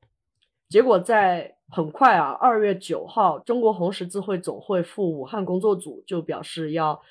[0.69, 1.54] 结果在。
[1.69, 7.01] 很快啊，二月九号，中国红十字会总会赴武汉工作组就表示要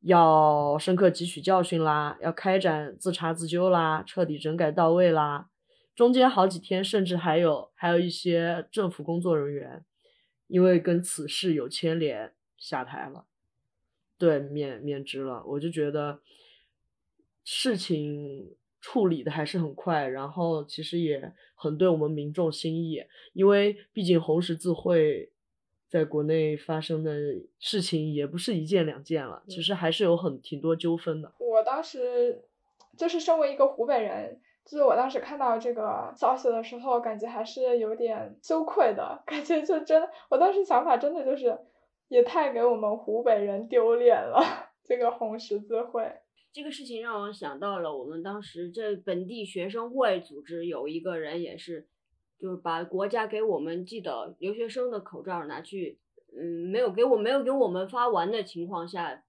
[0.00, 5.48] 要深刻汲取教训啦，要开展自查自纠啦，彻底整改到位啦。
[5.94, 9.84] 中间好几天，甚至还有还有一些政府工作人员
[10.48, 13.24] 因为跟此事有牵连下台了，
[14.18, 15.44] 对，免免职了。
[15.46, 16.20] 我就觉得
[17.44, 18.56] 事情。
[18.84, 25.32] 处理的还是很快，然后其实也很对我们民众心意，因为毕竟红十字会
[25.88, 27.10] 在国内发生的
[27.58, 31.32] 事情也不是一件两件了，其实还是有很挺多纠纷的。
[31.38, 32.44] 我当时
[32.98, 41.58] 就是身为一个湖北人，就是我当时看到这个消息的时候，感觉还是有点羞愧的感觉，就真，我当时想法真的就是
[42.08, 44.44] 也太给我们湖北人丢脸了，
[44.84, 46.12] 这个红十字会。
[46.54, 51.88] 这个事情让我想到了我们当时这本地学生会组织有一个人也是，
[52.38, 55.98] 就是把国家给我们寄的留学生的口罩拿去，
[56.32, 59.24] 嗯，没有给我没有给我们发完的情况下，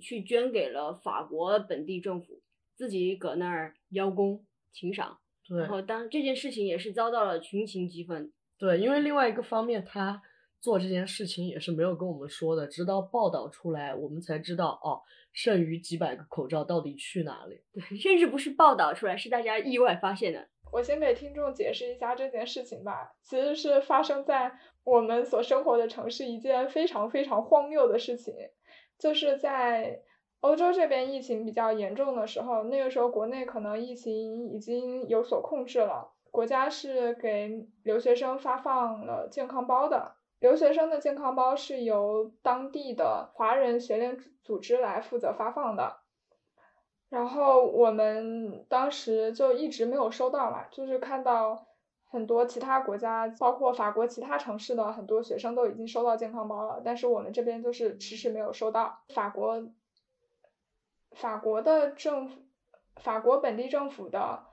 [0.00, 2.40] 去捐给了法国本地政府，
[2.76, 5.18] 自己搁那儿邀功请赏。
[5.48, 5.58] 对。
[5.58, 8.32] 然后当这件事情也是遭到了群情激愤。
[8.56, 10.22] 对，因为另外一个方面，他
[10.60, 15.00] 做这件事情也是没有跟我们说的，直到报道出来，我们才知道哦。
[15.32, 17.62] 剩余几百个口罩到底去哪里？
[17.72, 20.48] 对，甚至不是报道出来，是大家意外发现的。
[20.72, 23.12] 我先给听众解释一下这件事情吧。
[23.22, 28.34] 其实是发生在我们所生活的城市一件非常非常荒谬的事情，
[28.98, 30.00] 就是在
[30.40, 40.16] 欧洲这边疫情比较严重的时候，那个时候国内可能疫情已经有所控制了，国家是给留学生发放了健康包的。
[40.40, 45.98] 留学生的健康包是由当地的华人学联组织来负责发放的，
[47.10, 51.66] 然后我们当时就一直没有收到嘛，就是看到
[52.06, 59.02] 很多其他国家，包括法国其他城市的很多学生都已经收到健康包了，但是我们这边就是迟迟没有收到。
[59.14, 59.68] 法国，
[61.12, 62.40] 法国的政府，
[62.96, 64.44] 法国本地政府的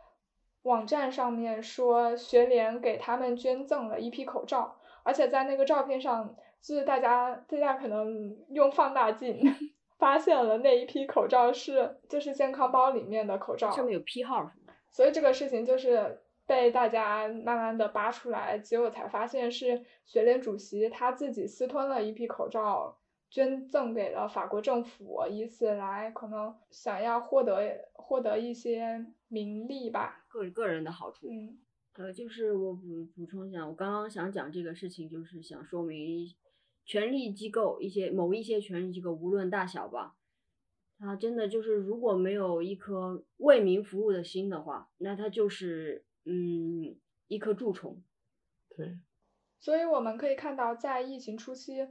[0.64, 4.77] 网站上面说，学联给他们捐赠了一批口罩。
[5.08, 9.40] 而且在那个照片上，就是大家大家可能用放大镜
[9.98, 14.74] 发现了那一批口罩是就是健康包里面的口罩，上面有批号是吗？
[14.92, 22.98] 所以这个事情就是被大家慢慢的扒出来，结果才发现是学联主席他自己私吞了一批口罩，
[23.30, 31.28] 捐赠给了法国政府，以此来可能想要获得获得一些名利吧，个个人的好处。
[31.30, 31.58] 嗯。
[31.98, 36.36] 呃，就是我补补充一下，我刚刚想讲这个事情，就是想说明，
[36.86, 40.16] 权力机构一些某一些权力机构，无论大小吧，
[41.00, 46.96] 它真的就是如果没有一颗为民服务的心的话，那它就是嗯
[47.28, 48.02] 一颗蛀虫。
[48.76, 49.00] 对。
[49.60, 51.88] 所以我们可以看到，在疫情初期，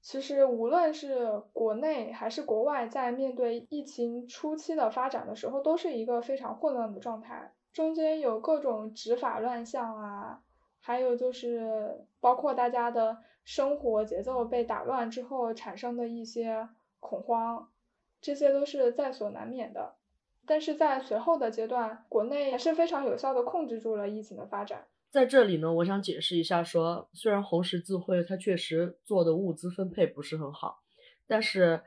[0.00, 7.52] 其实无论是国内还是国外，在面对疫情初期的发展的时候，都是一个非常混乱的状态。
[7.72, 10.42] 中间有各种执法乱象啊，
[10.80, 16.68] 还有就是包括大家的生活节奏被打乱之后产生的一些
[17.00, 17.70] 恐慌，
[18.20, 19.94] 这些都是在所难免的。
[20.44, 24.86] 但是在随后的阶段，国内还是非常有效的控制住了疫情的发展。
[25.10, 30.82] 在这里呢，我想解释一下，说虽然红十字会它确实做的物资分配不是很好，
[31.26, 31.82] 但是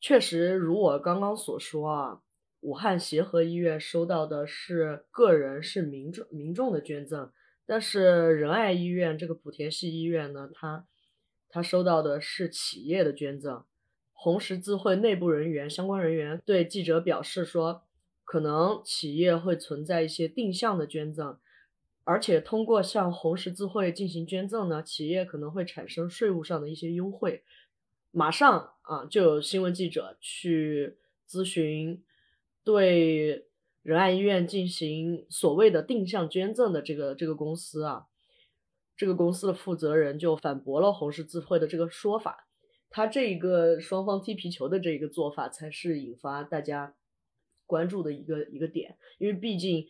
[0.00, 2.22] 确实如我刚刚所说啊。
[2.62, 7.30] 武汉协和医院收到的是个人是民众民众的捐赠，
[7.66, 10.86] 但是仁爱医院这个莆田系医院呢，它
[11.48, 13.64] 它收到的是企业的捐赠。
[14.12, 17.82] 红十字会内部人员相关人员对记者表示说，
[18.24, 21.36] 可能企业会存在一些定向的捐赠，
[22.04, 27.42] 而且通过向红十字会进行捐赠呢，企业可能会产生税务上的一些优惠。
[28.12, 30.96] 马上啊，就有新闻记者去
[31.28, 32.00] 咨询
[32.64, 33.46] 对
[33.82, 38.06] 仁爱医院进行所谓的定向捐赠的这个这个公司啊，
[38.96, 42.46] 这个公司的负责人就反驳了红十字会的这个说法。
[42.94, 46.94] 他这一个双方踢皮球的这一个做法，才是引发大家
[47.66, 48.98] 关注的一个一个点。
[49.18, 49.86] 因为毕竟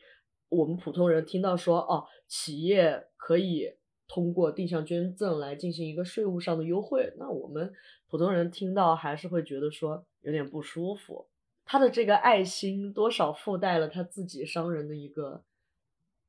[0.48, 3.74] 我们普通人听到说，哦，企业可以
[4.06, 7.72] 通过定向捐赠来进行一个税务上的优惠，那我们
[8.08, 11.28] 普通人听到还是会觉得说有点不舒服。
[11.64, 15.42] 他的这个爱心多少附带了他自己商人的一个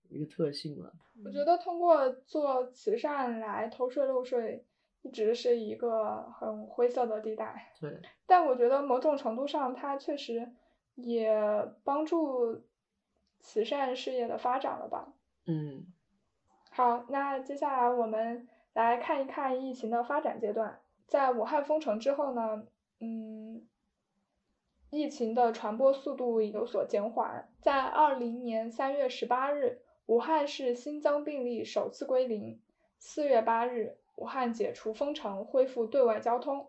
[0.09, 0.93] 一个特性了。
[1.23, 4.65] 我觉得通过做慈善来偷税漏税。
[5.05, 7.99] 一直是一个很灰色的地带，对。
[8.25, 10.49] 但我觉得某种程度上，它确实
[10.95, 11.29] 也
[11.83, 12.63] 帮助
[13.41, 15.13] 慈善事业的发展了吧。
[15.45, 15.85] 嗯。
[16.71, 20.79] 好，那接下来我们来看一看疫情的发展阶段。
[21.05, 22.65] 在武汉封城之后呢，
[23.01, 23.67] 嗯，
[24.93, 27.49] 疫情的传播速度有所减缓。
[27.59, 32.61] 在二零年三月十八日，武汉市新增病例首次归零。
[32.99, 33.97] 四月八日。
[34.15, 36.67] 武汉解除封城，恢复对外交通。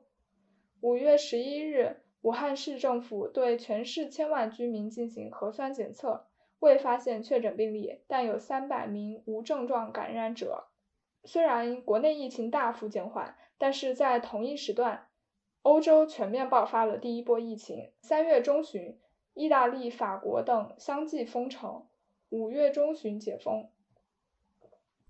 [0.80, 6.24] 五月十一日，武汉市政府对全市千万居民进行核酸检测，
[6.60, 10.68] 未发现确诊病例，但有三百名无症状感染者。
[11.24, 15.08] 虽然国内疫情大幅减缓，但是在同一时段，
[15.64, 17.90] 欧洲全面爆发了第一波疫情。
[18.02, 18.98] 三月中旬，
[19.32, 21.86] 意大利、法国等相继封城，
[22.28, 23.70] 五月中旬解封。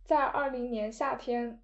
[0.05, 1.61] 在二零年夏天。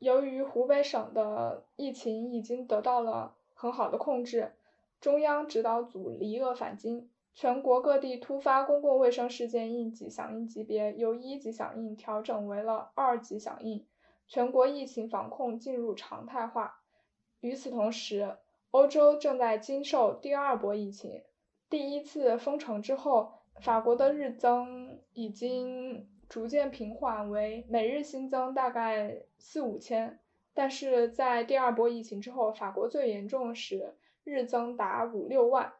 [0.00, 4.52] 由于湖北省的疫情已经得到了很好的控制，
[5.00, 13.86] 中央指导组离鄂返京，全国各地突发公共卫生事件应急响应级别由一级响应调整为了二级响应，
[14.26, 16.82] 全国疫情防控进入常态化。
[17.44, 18.38] 与此同时，
[18.70, 21.22] 欧洲正在经受第二波疫情。
[21.68, 26.08] 第一次封城之后，法国的日增已经。
[26.26, 30.18] 逐渐平缓为每日新增大概四五千，
[30.54, 35.74] 但是在第二波疫情之后，法国最严重时日增达五六万，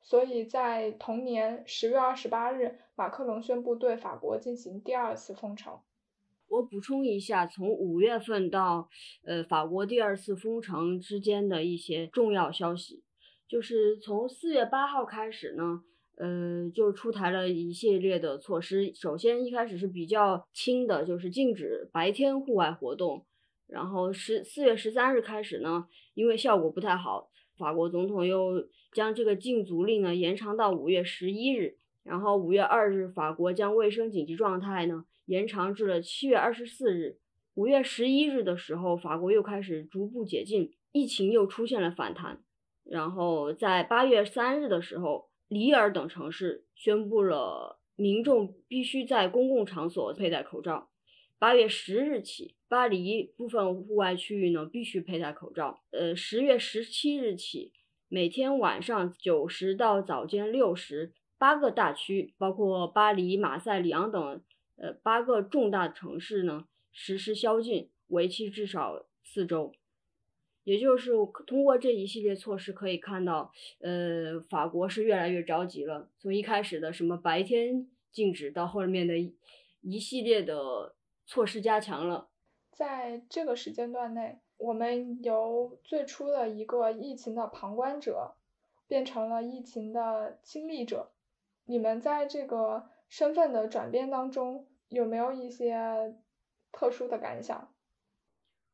[0.00, 5.78] 所以在同年十月二十八日，马克龙宣布对法国进行第二次封城。
[6.52, 8.90] 我补充一下，从五月份到
[9.24, 13.02] 呃法国第二次封城之间的一些重要消息，
[13.48, 15.82] 就是从四月八号开始呢。
[16.18, 18.92] 呃，就出台了一系列的措施。
[18.94, 23.24] 首先，一开始是比较轻的，就是禁止白天户外活动。
[23.66, 31.78] 然后十四月十三日开始呢，因为效果不太好，法国总统又将这个禁足令呢延长到五月十一日。
[32.04, 37.18] 然后五月二日，法国将卫生紧急状态呢延长至了七月二十四日。
[37.54, 42.42] 五月十一日的时候，法国又开始逐步解禁，疫情又出现了反弹。
[42.84, 45.30] 然后在八月三日的时候。
[45.48, 50.88] 里尔等城市宣布了民众必须在公共场所佩戴口罩。
[51.38, 55.82] 八月十日起，巴黎部分户外区域呢必须佩戴口罩。
[55.90, 57.74] 呃，十月十七日起，
[58.08, 61.12] 每天晚上九时到早间六时，
[61.42, 64.40] 八个大区，包括巴黎、马赛、里昂等，
[64.76, 69.72] 呃，八个重大城市呢实施宵禁，为期至少四周。
[70.62, 71.10] 也就是
[71.44, 76.08] 通过这一系列措施可以看到，呃，法国是越来越着急了。
[76.20, 79.18] 从一开始的什么白天禁止，到后面的
[79.80, 80.94] 一系列的
[81.26, 82.28] 措施加强了。
[82.70, 88.36] 在这个时间段内，我们由最初的一个疫情的旁观者，
[88.86, 91.10] 变成了疫情的亲历者。
[91.64, 96.16] 你们在这个身份的转变当中，有没有一些
[96.70, 97.72] 特殊的感想？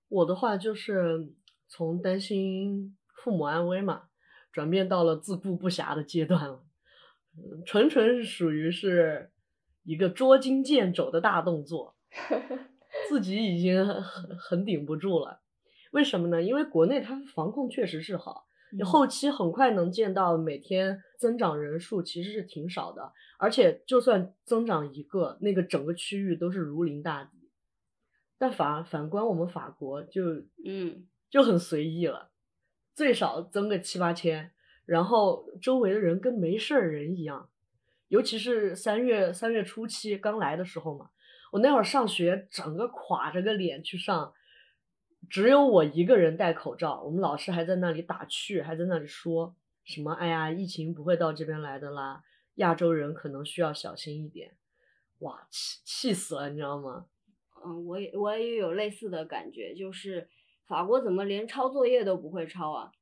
[0.09, 1.34] 我的话就是。
[1.70, 4.05] 从担心父母安危嘛，
[4.51, 6.64] 转变到了自顾不暇的阶段了，
[7.66, 9.30] 纯纯是属于是
[9.82, 11.95] 一个捉襟见肘的大动作，
[13.11, 14.03] 自己已经很
[14.39, 15.43] 很顶不住了。
[15.91, 16.43] 为什么呢？
[16.43, 27.50] 因为国内它防控确实是好，你后期很快能见到每天增长人数其实是挺少的，而且就算增长一个，那个整个区域都是如临大敌。
[28.38, 31.06] 但反反观我们法国就嗯。
[31.30, 32.30] 就很随意了，
[32.94, 34.50] 最少增个七八千，
[34.86, 37.50] 然后周围的人跟没事儿人一样，
[38.08, 41.10] 尤其是三月三月初期刚来的时候嘛，
[41.52, 44.32] 我那会儿上学，整个垮着个脸去上，
[45.30, 49.54] 只有我一个人戴口罩，我们老师还在那里打趣，还在那里说
[49.84, 52.22] 什么“哎呀，疫情不会到这边来的啦，
[52.56, 54.56] 亚洲人可能需要小心一点”，
[55.20, 57.06] 哇，气气死了，你知道吗？
[57.64, 60.28] 嗯，我也我也有类似的感觉，就是
[60.66, 62.92] 法国怎么连抄作业都不会抄啊？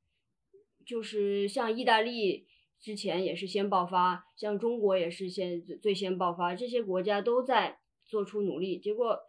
[0.84, 2.46] 就是像意大利
[2.80, 8.78] 之前也是先爆发，像中国也是先最先爆发，这些国家都在做出努力。
[8.78, 9.20] 结果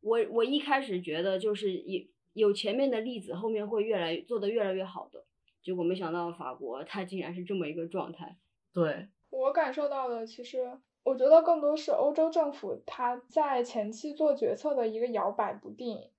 [0.00, 5.24] 我我一开始觉得就是有有前面的例子，后面会越来做得越来越好的。
[5.62, 8.36] 结果没想到法国它竟然是这么一个状态。
[8.72, 16.10] 对我感受到的，其实我觉得更多是欧洲政府它在前期做决策的一个摇摆不定，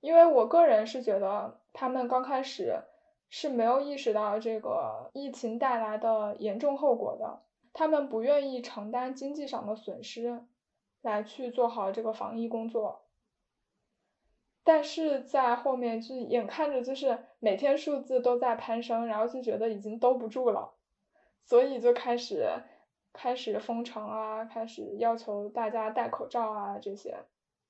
[0.00, 2.82] 因为我个人是觉得他们刚开始。
[3.28, 7.42] 是没有意识到这个疫情带来的严重后果的，
[7.72, 10.44] 他们不愿意承担经济上的损失，
[11.02, 13.05] 来去做好这个防疫工作。
[14.66, 20.74] 但是在后面就眼看着就是每天数字都在攀升，然后就觉得已经兜不住了，
[21.44, 22.48] 所以就开始
[23.12, 27.14] 开始封城啊，开始要求大家戴口罩啊这些。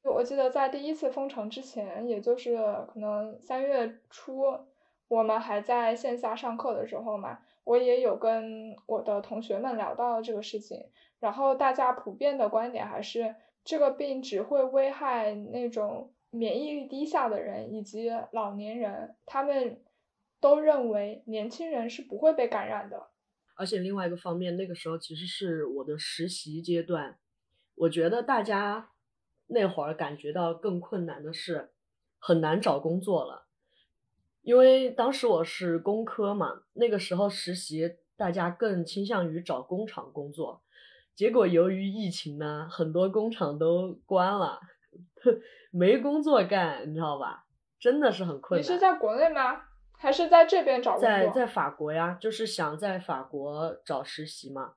[0.03, 2.57] 我记得在第一次封城之前，也就是
[2.89, 4.43] 可能三月初。
[5.09, 10.91] 我们还在线下上课的时候嘛，我也有跟我的同学们聊到这个事情，
[11.21, 19.83] 然后大家普遍的观点还是这个病只会危害那种免疫力低下的人以及老年人，他们
[20.41, 23.09] 都认为年轻人是不会被感染的。
[23.55, 27.19] 而且另外一个方面，那个时候其实是我的实习阶段，
[27.75, 28.91] 我觉得大家
[29.47, 31.71] 那会儿感觉到更困难的是
[32.19, 33.47] 很难找工作了。
[34.43, 40.63] 因为当时我是工科嘛，那个时候实习大家更倾向于找工厂工作，
[41.15, 44.61] 结果由于疫情呢，很多工厂都关了，
[45.73, 47.47] 没工作干，你知道吧？
[47.79, 48.65] 真的是很困难。
[48.65, 49.63] 你是在国内吗？
[49.99, 51.09] 还是在这边找工作？
[51.09, 54.75] 在在法国呀，就是想在法国找实习嘛。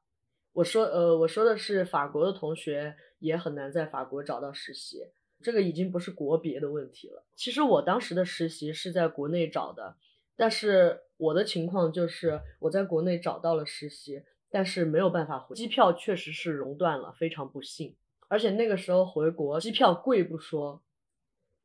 [0.53, 4.99] 我说呃，我说的是法国的同学也很难在法国找到实习。
[5.41, 7.23] 这个已经不是国别的问题了。
[7.35, 9.95] 其实我当时的实习是在国内找的，
[10.35, 17.95] 但是我的情况就是我在国内找到了实习，但是没有办法回，机票确实是熔断了，非常不幸。
[18.29, 20.81] 而且那个时候回国机票贵不说，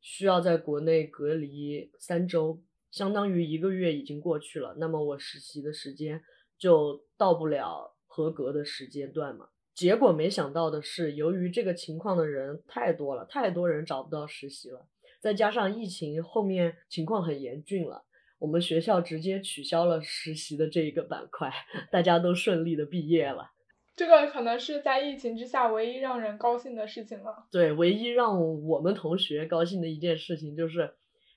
[0.00, 2.60] 需要在国内隔离三周，
[2.90, 4.74] 相当于一个月已经过去了。
[4.78, 6.24] 那么我实习的时间
[6.58, 9.50] 就到不了合格的时间段嘛。
[9.74, 14.86] 结果没想到的是，由于这个情况的人太多了，太多人找不到实习了，
[15.20, 18.04] 再加上疫情后面情况很严峻了，
[18.38, 21.52] 我们学校直接取消了实习的这一个板块，
[21.90, 23.50] 大家都顺利的毕业了。
[23.96, 27.46] 这个可能是在疫情之下唯一让人高兴的事情了。
[27.50, 30.94] 对，唯一让我们同学高兴的一件事情就是。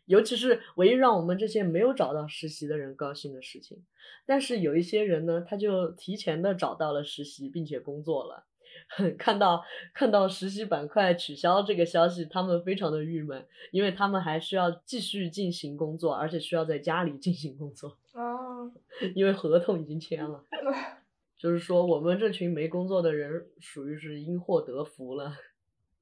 [0.08, 3.84] 尤其是唯一让我们这些没有找到实习的人高兴的事情，
[4.26, 8.46] 但是有一些人呢，他就提前的找到了实习，并且工作了。
[9.20, 17.98] 看到看到实习板块取消这个消息，他们非常的郁闷，因为他们还需要继续进行工作，而且需要在家里进行工作。
[18.14, 18.72] 哦，
[19.14, 20.42] 因为合同已经签了。
[21.38, 25.34] 就是说，我们这群没工作的人，属于是因祸得福了。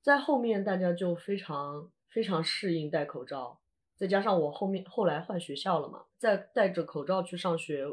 [0.01, 3.59] 在后面，大家就非常非常适应戴口罩。
[3.97, 7.85] 再加上我后面后来换学校了嘛，再戴着口罩去上学，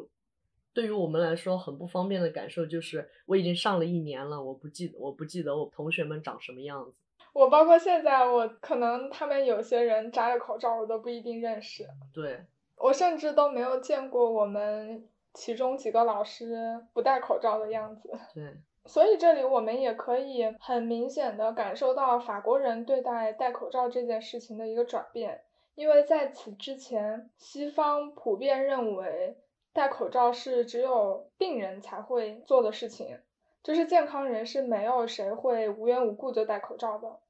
[0.73, 7.01] 对于我们来说很不方便的感受就是，我已经上了一年了，我不记我不记得我同学们长什么样子。
[7.33, 11.87] 我包括现在，我可能他们有些人摘了口罩，我都不一定认识。
[12.13, 12.45] 对，
[12.77, 18.11] 我甚至都没有见过我们其中几个老师不戴口罩的样子。
[18.35, 18.57] 对，
[18.87, 25.43] 所以这里我们也可以很明显的感受到法国人对待戴口罩这件事情的一个转变。
[25.75, 29.39] 因为在此之前，西方普遍认为
[29.73, 33.21] 戴口罩是只有病人才会做的事情，
[33.63, 37.21] 就是健康人是没有谁会无缘无故就戴口罩的。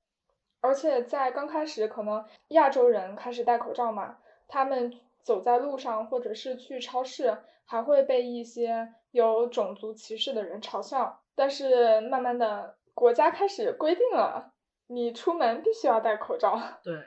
[0.60, 4.92] 而且在刚开始，可能亚洲人开始戴口罩嘛，他们
[5.22, 11.22] 走在路上或者是去超市，还会被一些有种族歧视的人嘲笑。
[11.34, 14.52] 但是慢慢的，国家开始规定了，
[14.88, 16.60] 你出门必须要戴口罩。
[16.82, 17.04] 对。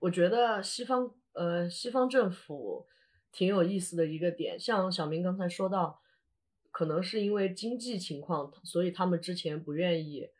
[0.00, 2.86] 我觉得西方呃西方政府
[3.32, 6.00] 挺有意思的一个点，像小明刚才说到，
[6.70, 10.30] 可能是因为经济情况，所以他们之前不愿意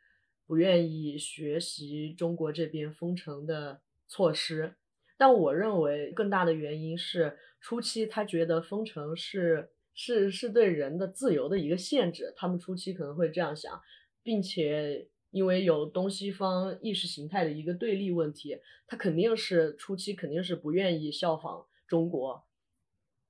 [0.46, 4.76] 不愿意学习中国这边封城的措施，
[5.18, 13.82] 但我认为更大的原因是初期他觉得封城是是是对人的自由的一个限制，他们初期可能会这样想，
[14.22, 22.46] 并且因为有东西方意识形态的一个对立问题，他肯定是初期肯定是不愿意效仿中国，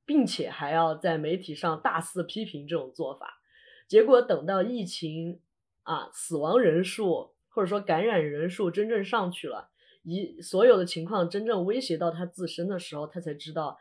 [0.04, 3.40] 并且还要在媒体上大肆批评这种做法。
[3.88, 5.40] 结果等到疫情
[5.84, 9.70] 啊死亡人数或者说感染人数真正上去了。
[10.02, 13.78] 一所有的情况真正威胁到他自身的时候，他才知道，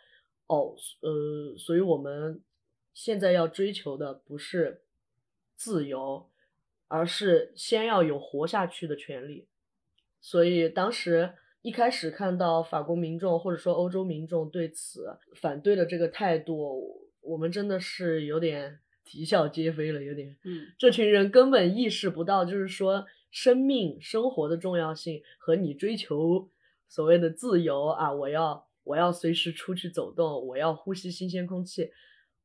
[0.47, 2.41] 哦，呃，所以我们
[2.93, 4.81] 现在要追求的不是
[5.55, 6.29] 自由，
[6.87, 9.47] 而是先要有活下去的权利。
[10.19, 23.05] 所以当时一开始看到法国民众或者说欧洲民众对此反对的这个态度，我们真的是有点啼笑皆非了，有点，嗯，这群人根本意识不到，就是说。
[23.39, 26.49] 生命生活的重要性和你追求
[26.87, 31.91] 所谓的自由啊，我要我要随时出去走动，我要呼吸新鲜空气。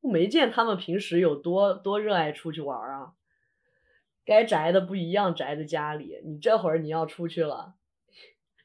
[0.01, 3.13] 我没见他们平时有多多热爱出去玩啊，
[4.23, 6.21] 该宅的不一样，宅在家里。
[6.23, 7.73] 你这会儿你要出去了，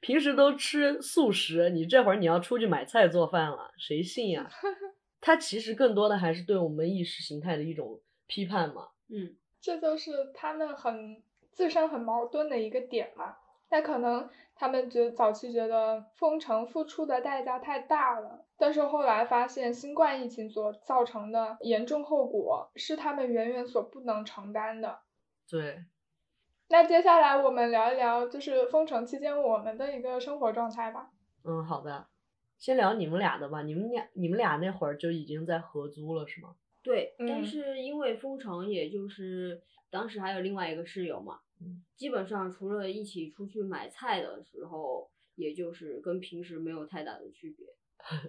[0.00, 4.50] 平时都吃素食，你这会儿你要出去买菜做饭了，谁信呀？
[5.22, 8.88] 他其实更多的还是对我们意识形态的一种批判嘛。
[9.08, 11.22] 嗯，这就是他们很。
[11.58, 13.36] 自身很矛盾的一个点嘛，
[13.68, 25.00] 那可能他们觉早期觉得封城付出的代价太大了，但是后来发现新冠疫情所造成的严重后果是他们远远所不能承担的。
[25.50, 25.84] 对。
[26.68, 31.10] 那接下来我们聊一聊，就是封城期间我们的一个生活状态吧。
[31.42, 32.06] 嗯，好的，
[32.56, 33.62] 先聊你们俩的吧。
[33.62, 36.54] 你们俩，你们俩那会儿就已经在合租了是吗？
[36.84, 41.40] 对，但是因为封城，也就是当时还有另外一个室友嘛。
[41.96, 47.66] 基本上除了一起出去买菜的时候，也就是跟平时没有太大的区别，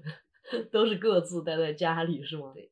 [0.72, 2.52] 都是各自待在家里是吗？
[2.54, 2.72] 对。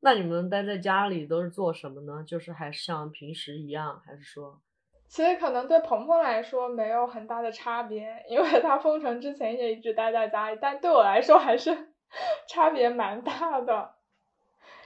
[0.00, 2.24] 那你们待在家里都是做什么呢？
[2.26, 4.60] 就是还是像平时一样，还是说？
[5.08, 11.92] 其实可能对鹏鹏来说没有很大的差别，因为他封城之前也一直待在家里，但对我来说还是
[12.48, 13.94] 差别蛮大的，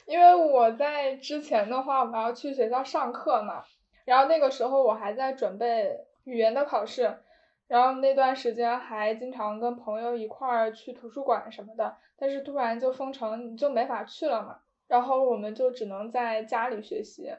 [0.04, 3.64] 因为我在之前的话，我要去学校上课嘛。
[4.06, 7.18] 然后那个时候我还在准备语言的考试，
[7.66, 14.60] 然后那段时间还经常跟朋友一块儿去图书馆什么的，但是突然就封城，你就没法去了嘛。
[14.86, 17.30] 然后我们就只能在家里学习，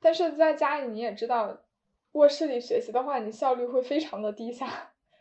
[0.00, 1.54] 但是在家里你也知道，
[2.12, 4.66] 卧室里学习的话，你效率会非常的低下。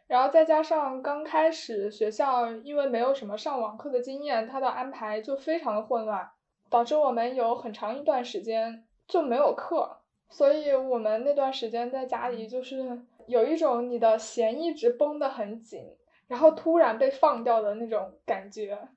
[0.08, 6.30] 然后再加上刚开始学校因为没有什么上网课的经验，它的安排就非常的混乱，
[6.70, 9.98] 导致我们有很长一段时间就没有课。
[10.30, 15.96] 所以我们那段时间在家里，就是有一种你的弦一直绷得很紧，
[16.28, 18.90] 然后突然被放掉的那种感觉。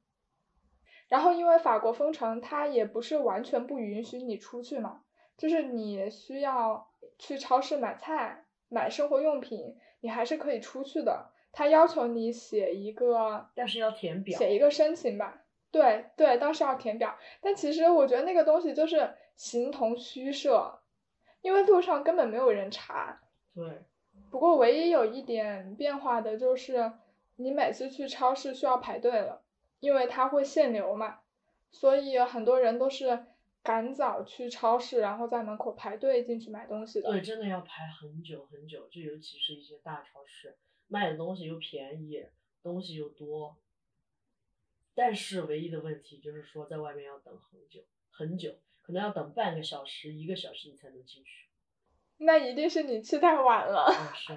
[1.09, 5.03] 然后因为法国封城，它也不是完全不允许你出去嘛，
[5.37, 11.31] 就是你需要去超市买菜、买生活用品，你还是可以出去的。
[11.51, 15.45] 他要求你写一个，但是要填表，写一个申请吧。
[15.71, 20.81] 对对，当时要填表，但其实我觉得那个东西就是形同虚设。
[21.43, 23.21] 因为路上根本没有人查。
[23.55, 23.85] 对。
[24.31, 26.93] 不过唯一有一点变化的就是，
[27.37, 29.43] 你每次去超市需要排队了，
[29.81, 31.21] 因为它会限流嘛，
[31.71, 33.25] 所以很多人都是
[33.63, 37.11] 赶早去超市，然后在门口排队进去买东西的。
[37.11, 40.59] 对，真的要排很久很久，就尤其是一些大超市，
[40.89, 42.27] 卖的东西又便宜，
[42.63, 43.57] 东西又多。
[44.95, 47.81] 但是唯一的问题就是说，在外面要等很久
[48.11, 48.57] 很久。
[48.89, 51.47] 可能要等半个小时、一个小时你才能进去，
[52.17, 53.87] 那一定是你去太晚了。
[54.15, 54.33] 是，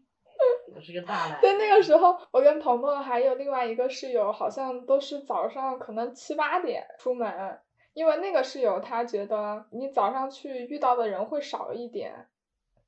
[0.74, 1.38] 我是个大懒。
[1.42, 7.60] 对，那个时候我跟鹏鹏还有另外一个室友，好像都是早上可能七八点出门，
[7.92, 12.26] 因为那个室友他觉得你早上去遇到的人会少一点，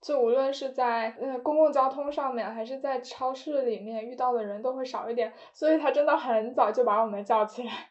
[0.00, 7.90] 就无论是在嗯公共交通上面，还是在超市里面遇到的人都会少一点，所以他真的很早就把我们叫起来。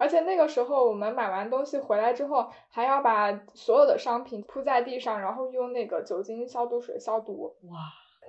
[0.00, 7.54] 而且那个时候，我们买完东西回来之后，还要把所有的商品铺在地上，然后用那个酒精消毒水消毒。
[7.64, 7.78] 哇！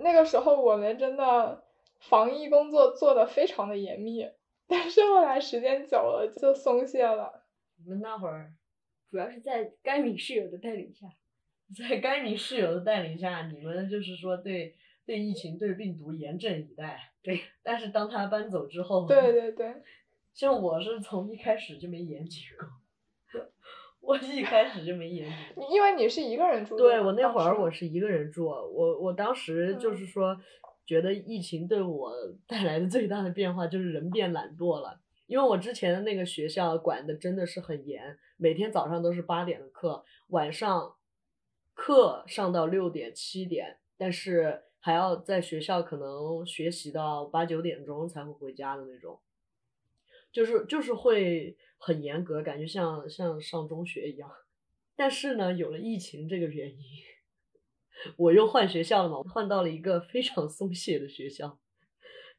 [0.02, 1.64] 那个时候我们真的
[2.02, 4.28] 防疫工作做的非常的严密，
[4.68, 7.46] 但是后来时间久了就松懈了。
[7.86, 8.52] 我们那会儿，
[9.10, 11.08] 主要是在该名室友的带领下，
[11.74, 17.00] 在该名室友的带领下，你们就是说对对疫情对病毒严阵以待。
[17.24, 17.40] 对。
[17.64, 19.08] 但是当他搬走之后。
[19.08, 19.74] 对对对。
[20.34, 22.42] 像我是从一开始就没严谨
[23.32, 23.46] 过，
[24.00, 25.64] 我一开始就没严谨。
[25.72, 26.78] 因为你是一个人住。
[26.78, 30.36] 对我那会儿我是一个人住，我我当时就是说，
[30.86, 32.14] 觉得疫情对我
[32.48, 35.00] 带来的最大的变化就是人变懒惰了。
[35.28, 40.96] 因为我之前的那个学校管的真的是很严，每天早上都是八点的课，晚上
[41.74, 49.22] 课上到六点七点，但是还要在学校可能学习到八九点钟才会回家的那种，
[50.32, 54.30] 就是就是会很严格，感觉像像上中学一样。
[54.96, 56.78] 但是呢，有了疫情这个原因，
[58.18, 61.58] 我又换学校了嘛，换到了一个非常松懈的学校，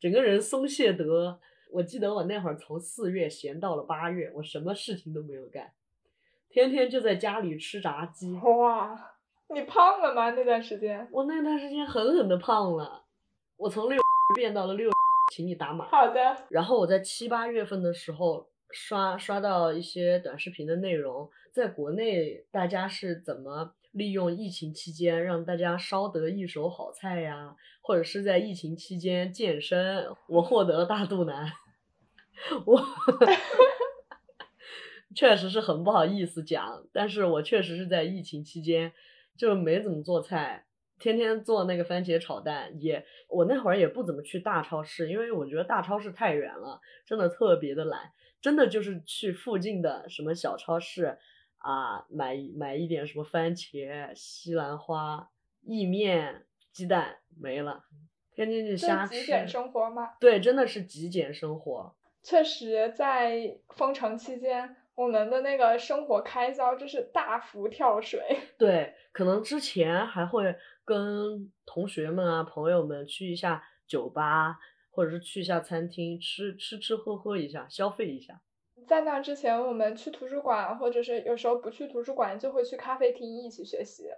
[0.00, 1.40] 整个人松懈得。
[1.72, 5.72] 我记得我那会儿从四月闲到了八月，我什么事情都没有干，
[6.50, 8.34] 天天就在家里吃炸鸡。
[8.34, 9.16] 哇，
[9.48, 10.32] 你胖了吗？
[10.32, 11.08] 那段时间？
[11.10, 13.06] 我那段时间狠狠的胖了，
[13.56, 13.98] 我从六
[14.34, 14.90] 变到了六，
[15.32, 15.86] 请你打码。
[15.86, 16.36] 好的。
[16.50, 27.56] 然后我在七八月份的时候刷刷到一些短视频的内容，在国内大家是怎么利用疫情期间让大家烧得一手好菜呀？
[27.80, 31.50] 或者是在疫情期间健身，我获得了大肚腩。
[32.66, 32.84] 我
[35.16, 38.92] 确实是很不好意思讲，但是我确实是在疫情期间
[39.36, 40.66] 就没怎么做菜，
[41.02, 42.72] 天天做那个番茄炒蛋。
[42.80, 48.12] 也我那会儿也不怎么去大超市，因为我觉得大超市太远了，真的特别的懒。
[48.40, 51.18] 真的就是去附近的什么小超市
[51.58, 55.28] 啊，买买一点什么番茄、西兰花、
[55.62, 57.84] 意面、鸡蛋没了，
[58.34, 59.14] 天天就瞎吃。
[59.14, 60.14] 极简生活吗？
[60.20, 61.94] 对，真的是极简生活。
[62.24, 68.20] 确实，在封城期间，我们的那个生活开销就是大幅跳水。
[68.58, 74.58] 对，可能之前还会跟同学们啊、朋友们去一下酒吧，
[74.90, 78.40] 或者是去一下餐厅，吃吃吃喝喝一下，消费一下。
[78.86, 84.08] 在那之前，我们去图书馆，或者是有时候不去图书馆，就会去咖啡厅一起学习。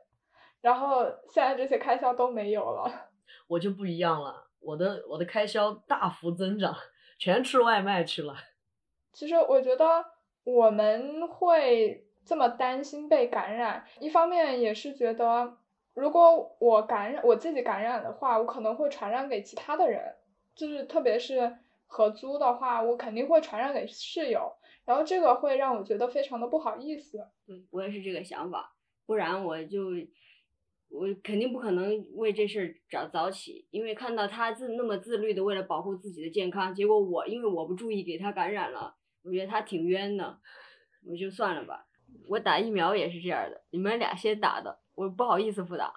[0.60, 3.10] 然后现在这些开销都没有了。
[3.48, 6.74] 我就不一样了，我的我的开销大幅增长。
[7.16, 8.34] 全吃外卖去了。
[9.12, 10.04] 其实我觉得
[10.42, 15.56] 我们会这么担心被感染，一方面也是觉得，
[15.94, 20.14] 如果我感染我自己感染的话，我可能会传染给其他的人，
[20.54, 24.52] 就是特别是合租的话，我肯定会传染给室友，
[24.84, 27.26] 然后这个会让我觉得非常的不好意思。
[27.46, 28.74] 对我也是这个想法，
[29.06, 29.90] 不然我就。
[30.90, 40.38] 我肯定不可能为这事儿早早起，因为看到他自那么自律的为了保护自己的健康，结果我因为我不注意给他感染了，我觉得他挺冤的，
[41.04, 41.88] 我就算了吧。
[42.28, 45.92] 我打疫苗也是这样的，你们俩先打的，我不好意思不打。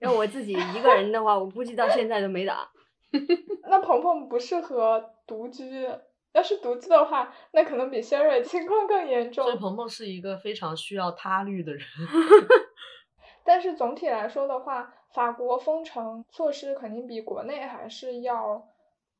[0.00, 2.68] 要我自己一个人的话，我估计到现在都没打。
[3.68, 5.88] 那鹏鹏不适合独居，
[6.32, 9.44] 要是独居的话，那可能比轩瑞情况更严重。
[9.44, 11.84] 所以鹏鹏是一个非常需要他律的人。
[13.44, 18.66] 但是总体来说的话，法国封城措施肯定比国内还是要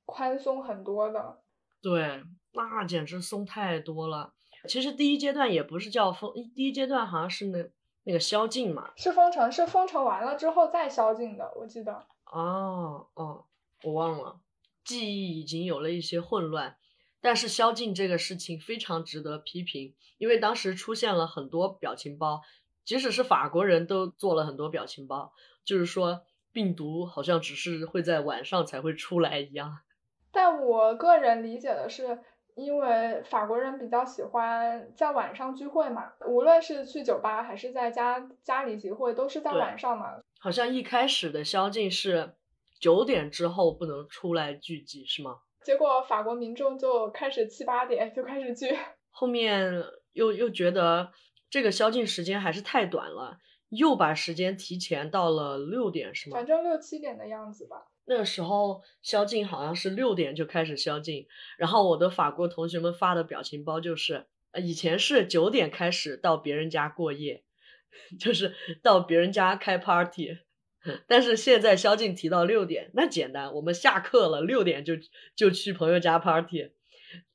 [0.04, 1.38] 宽松很多的。
[1.80, 2.22] 对，
[2.52, 4.32] 那简直松太多了。
[4.68, 7.62] 其实第一阶段也不是叫封，第一阶段好像是那
[8.06, 8.92] 那个宵禁嘛。
[8.96, 12.06] 是封城，是封城完了之后再宵禁的，我记得。
[12.24, 13.44] 哦哦，
[13.82, 14.40] 我忘了，
[14.84, 16.76] 记忆已经有了一些混乱。
[17.20, 22.42] 但是宵禁这个事情非常值得批评，因为当时出现了很多表情包。
[22.84, 25.32] 即使是法国人都做了很多表情包，
[25.64, 29.78] 就是说病毒好像只是会在晚上才会出来一样。
[30.30, 32.20] 但我个人理解的是，
[32.56, 40.06] 因为法国人比较喜欢在晚上聚会嘛，无论是去酒吧还是在家家里集会，都是在晚上嘛。
[40.40, 42.34] 好像一开始的宵禁是
[42.80, 45.36] 九点之后不能出来聚集，是吗？
[45.62, 48.76] 结果法国民众就开始七八点就开始聚，
[49.10, 51.12] 后面又又觉得。
[51.48, 53.38] 这个宵禁时间还是太短了，
[53.68, 56.36] 又把时间提前到了六点，是吗？
[56.36, 57.86] 反正六七点的样子吧。
[58.06, 61.26] 那个时候宵禁好像是六点就开始宵禁，
[61.58, 67.42] 然后我的法国同学们发的表情包就是，呃，以前是九点开始到别人家过夜，
[68.18, 70.38] 就是到别人家开 party，
[71.08, 74.94] 但是现在宵禁提到六点，那简单，我们下课了六点就
[75.34, 76.70] 就去朋友家 party，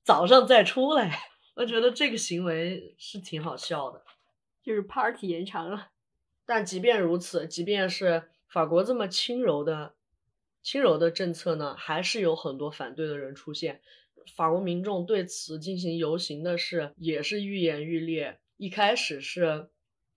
[0.04, 1.20] 早上再出来。
[1.56, 4.02] 我觉得这个行为是挺好笑的，
[4.64, 5.90] 就是 party 延长了。
[6.46, 9.94] 但即便如此，即便是法国这么轻柔的、
[10.62, 13.82] 轻柔的政策呢，还是有很多反对的人出现。
[14.36, 18.40] 法国民众对此进行游行的是，也是愈演愈烈。
[18.58, 19.70] 一开始是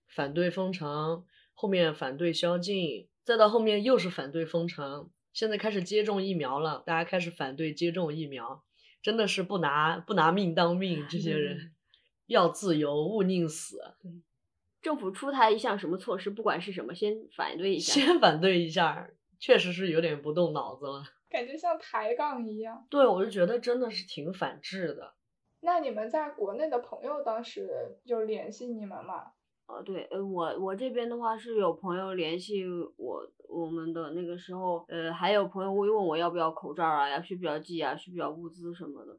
[0.07, 8.63] 反对封城，后面反对宵禁，再到后面又是反对封城，现在开始接种疫苗了，大家开始反对接种疫苗。
[9.01, 11.73] 真的是不拿不拿命当命，这些人
[12.27, 13.79] 要自由，勿宁死。
[14.81, 17.93] 政府出台一项什么措施，不管是什么，先反对一下。
[17.93, 19.09] 先反对一下，
[19.39, 21.03] 确实是有点不动脑子了。
[21.29, 22.85] 感觉像抬杠一样。
[22.89, 25.15] 对，我就觉得真的是挺反智的。
[25.61, 29.31] 那你们在国内的朋友当时就联系你们吗？
[29.67, 32.63] 呃，对，呃，我我这边的话是有朋友联系
[32.97, 39.17] 我，我们的那个时候，呃，还有朋友会问我要不要口罩啊，要需不要寄啊，需不要物资什么的，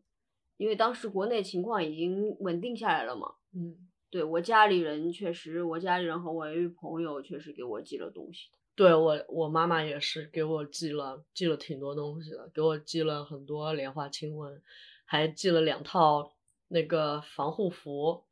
[0.57, 3.35] 因为当时国内情况已经稳定下来了嘛。
[3.53, 3.77] 嗯，
[4.09, 8.59] 对我家里人确实，我家里人和我一位朋友确实给我寄了东西的。
[8.77, 14.61] 对我我妈妈也是给我寄了寄了挺多东西的，给我寄了很多莲花清瘟，
[15.07, 16.35] 还寄了两套
[16.69, 18.23] 那个防护服。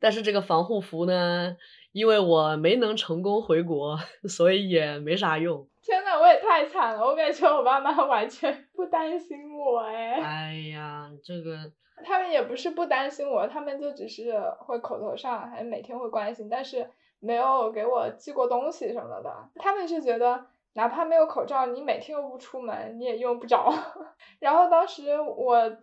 [0.00, 1.56] 但是这个防护服呢，
[1.92, 3.96] 因为我没能成功回国，
[4.28, 5.66] 所以也没啥用。
[5.80, 7.00] 天呐，我也太惨了！
[7.00, 10.14] 我感觉我爸妈 完全不担心我哎。
[10.20, 11.72] 哎呀，这个
[12.04, 16.90] 他们也不是不担心我，他们就只是会口头上还每天会关心，但是
[17.24, 19.32] 没有给我寄过东西什么的。
[19.56, 23.72] 他们是觉得哪怕没有口罩，你每天又不出门，你也用不着。
[24.38, 25.76] 然后当时我。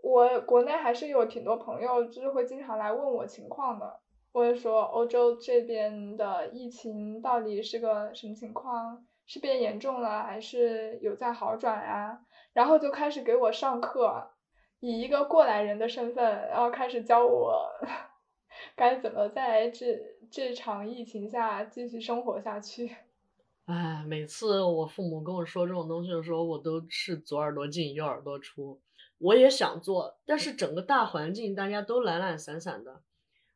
[0.00, 3.98] 我国内还是有挺多朋友，就是会经常来问我情况的，
[4.30, 12.20] 问说欧洲这边的疫情到底是个什么情况，是变严重了还是有在好转呀？
[12.52, 14.30] 然后就开始给我上课，
[14.78, 17.68] 以一个过来人的身份，然后开始教我
[18.76, 19.84] 该怎么在这
[20.30, 22.96] 这场疫情下继续生活下去。
[23.66, 28.80] 哎，每次我父母跟我说这种东西的时候，我都是左耳朵进右耳朵出。
[29.18, 33.02] 我也想做，但是整个大环境大家都懒懒散散的，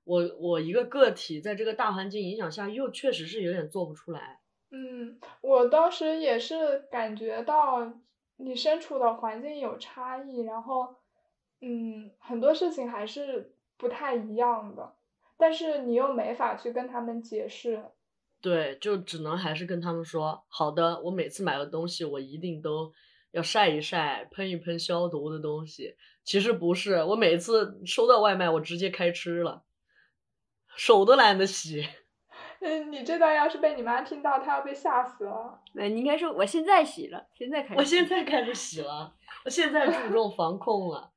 [0.05, 4.41] 我我一个个体在这个大环境影响下，又确实是有点做不出来。
[4.71, 7.93] 嗯，我当时也是感觉到
[8.37, 10.97] 你身处的环境有差异，然后
[11.61, 14.95] 嗯，很多事情还是不太一样的，
[15.43, 17.83] 但是你又没法去跟他们解释。
[18.41, 22.93] 对，就只能还是跟他们说，好的，我每次买的东西我一定都。
[23.33, 25.97] 要晒一晒，喷一喷消毒的东西。
[26.23, 29.65] 其实不是，我每次收到外卖，我直接开吃了，
[30.77, 31.89] 手都懒得洗。
[32.61, 35.63] 嗯，你这段要是被你妈听到，她要被吓死了。
[35.73, 37.75] 那你应该说我现在洗了，现在开始。
[37.77, 39.15] 我现在开始洗了，
[39.47, 41.11] 我现在注重防控了。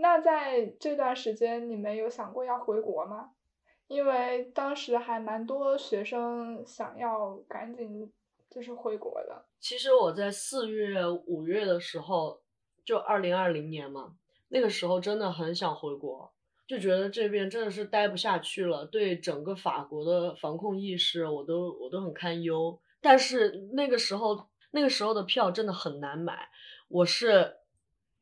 [0.00, 3.30] 那在这段时间，你们有想过要回国吗？
[3.86, 8.12] 因为当时还蛮多学生想要赶紧。
[8.50, 9.44] 就是回国的。
[9.60, 12.40] 其实我在四月、五月的时候，
[12.82, 14.14] 就二零二零年嘛，
[14.48, 16.32] 那个时候真的很想回国，
[16.66, 22.80] 就觉得这边真的是待不下去了，对整个法国的防控意识，我都我都很堪忧。
[23.02, 26.48] 但是那个时候，那个时候的票真的很难买。
[26.88, 27.57] 我是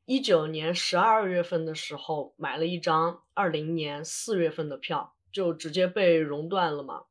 [0.06, 7.02] 一九年十二月份的时候买了一张二零年四月份的票，就直接被熔断了嘛。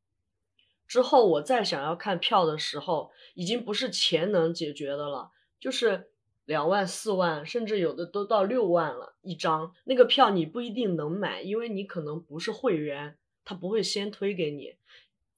[0.87, 6.09] 之后我再想要看票的时候，已经不是钱能解决的了，就是
[6.45, 9.73] 两万、四万，甚至有的都到六万了一张。
[9.83, 14.75] 那个票你不一定能买，因为你可能不是会员，他不会先推给你。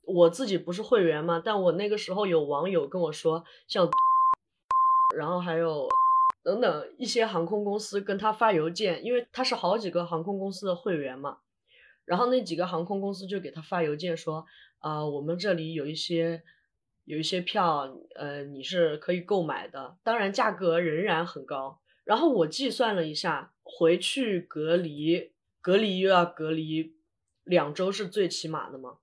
[0.04, 3.90] 我自己不是会员嘛，但我那个时候有网友跟我说，像，
[5.18, 5.88] 然后还有
[6.48, 11.40] 等等一些航空公司跟他发邮件，因为他是好几个航空公司的会员嘛，
[12.06, 14.46] 然后那几个航空公司就给他发邮件说。
[14.80, 16.44] 啊，我们这里有一些
[17.04, 21.82] 有一些票，呃，你是可以购买的，当然价格仍然很高。
[22.04, 25.32] 然后我计算了一下，回去隔离，
[25.62, 26.96] 隔离又要隔离
[27.44, 29.00] 两周是最起码的嘛，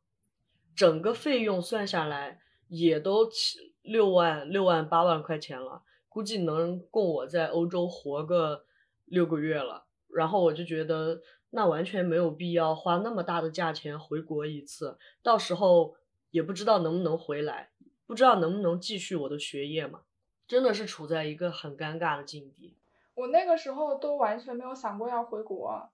[0.76, 2.38] 整个费用算下来
[2.68, 5.82] 也都七六万六万八万块钱了，
[6.14, 8.64] 估计能供我在欧洲活个
[9.04, 9.84] 六个月了。
[10.08, 11.20] 然后我就觉得。
[11.56, 15.94] 那完全没有必要花那么大的价钱回国一次，到时候
[16.32, 17.70] 也不知道能不能回来，
[18.08, 20.00] 不知道能不能继续我的学业嘛，
[20.48, 22.74] 真的是处在一个很尴尬的境地。
[23.14, 25.88] 我那个时候都完全没有想过要回国，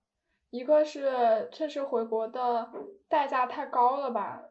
[0.48, 2.70] 一个是确实回国的
[3.06, 4.42] 代价太高了吧，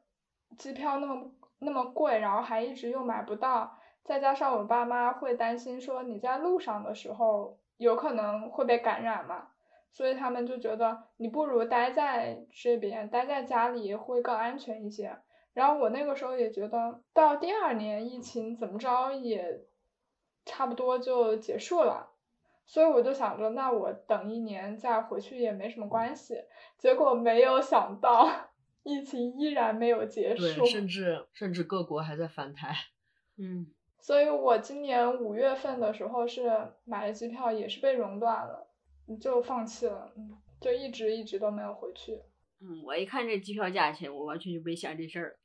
[0.60, 9.50] 机票那么那么贵，然后还一直又买不到，再加上我爸妈会担心说你在路上的时候有可能会被感染嘛。
[9.91, 15.18] 所以他们就觉得你不如待在这边，待在家里会更安全一些。
[15.52, 19.66] 然后我那个时候也觉得，到第二年疫情怎么着也
[20.45, 22.12] 差不多就结束了，
[22.68, 26.36] 所以我就想着，那我等一年再回去也没什么关系。
[26.78, 28.30] 结果没有想到，
[28.84, 32.76] 疫情依然没有结束，甚至甚至各国还在反弹。
[33.38, 33.72] 嗯，
[34.02, 36.52] 所以我今年五月份的时候是
[36.86, 38.66] 买了机票，也是被熔断了。
[39.20, 42.22] 就放弃了，嗯，就一直一直都没有回去。
[42.62, 45.39] 嗯，我一看这机票价钱，我完全就没想这事儿。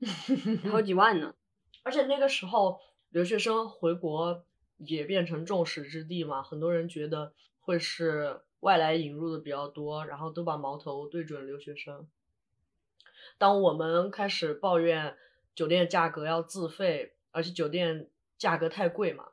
[0.72, 1.32] 好几万呢。
[1.84, 2.80] 而且那个时候
[3.10, 4.44] 留学生回国
[4.78, 12.08] 也变成众矢之的嘛，很多人觉得会是外来引入的比较多，然后都把矛头对准留学生。
[13.38, 15.16] 当我们开始抱怨
[15.54, 18.08] 酒店价格要自费，而且酒店
[18.38, 19.26] 价格太贵嘛，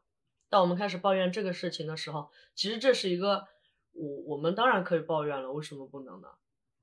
[0.50, 3.48] 当我们开始抱怨这个事情的时候，其实这是一个
[3.94, 6.28] 我我们当然可以抱怨了，为什么不能呢？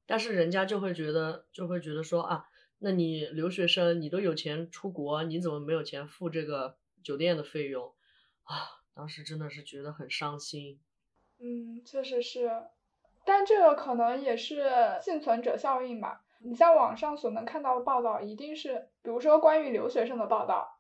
[0.07, 2.47] 但是人家就会觉得就会觉得说啊，
[2.79, 7.93] 那你留学生你都有钱出国，你怎么没有钱付这个酒店的费用
[8.45, 8.81] 啊？
[8.95, 10.81] 当时真的是觉得很伤心。
[11.39, 12.51] 嗯，确实是，
[13.27, 14.71] 但这个可能也是
[15.03, 16.25] 幸存者效应吧。
[16.43, 20.80] 你在网上所能看到的报道，一定是比如说关于留学生的报道，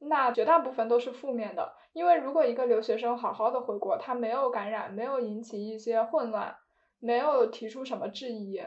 [0.00, 1.72] 那绝大部分都是负面的。
[1.92, 6.56] 因为如果一个留学生好好的回国，他没有感染，没有引起一些混乱，
[6.98, 8.62] 没有提出什么质疑，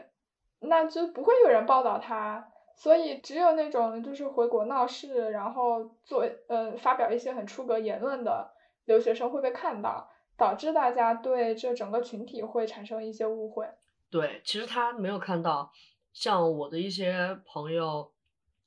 [0.60, 2.48] 那就不会有人报道他。
[2.76, 8.50] 所以只有那种就是回国闹事，然后做呃发表一些很出格言论的
[8.84, 13.66] 留学生会被看到，导致大家对这整个群体会产生一些误会。
[14.10, 15.70] 对，其实他没有看到。
[16.12, 18.12] 像我的一些朋友、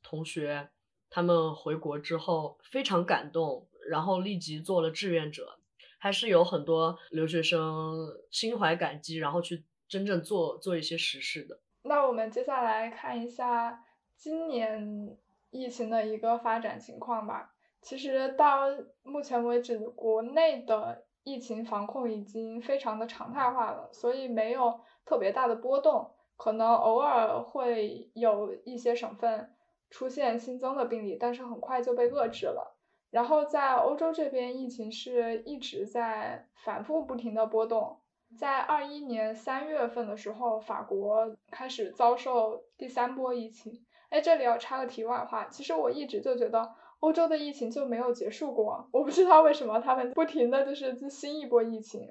[0.01, 0.69] 同学，
[1.09, 5.59] 他们回国之后非常感动，然后立即做了志愿者，
[5.97, 11.59] 还是有很多留学生心怀感激，然后去真正做做一些实事的。
[11.83, 13.83] 那我们接下来看一下
[14.15, 15.17] 今年
[15.49, 17.53] 疫情的一个发展情况吧。
[17.81, 18.67] 其实到
[19.03, 26.11] 目前为止，国内的疫情防控已经非常的常态化了，所以没有特别大的波动。
[26.35, 29.55] 可能偶尔会有一些省份
[29.89, 32.75] 出现新增的病例，但是很快就被遏制了。
[33.09, 37.99] 然后在欧洲这边，疫情是一直在反复不停的波动。
[38.37, 43.85] 在二一年三月份的时候，法国开始遭受第三波疫情。
[44.09, 52.07] 哎，这里要插个题外话，其实我一直就觉得欧洲的疫情就没有结束过，我不知道为什么他们不停的就是新一波疫情。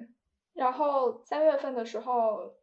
[0.53, 2.53] 然后三月份的时候。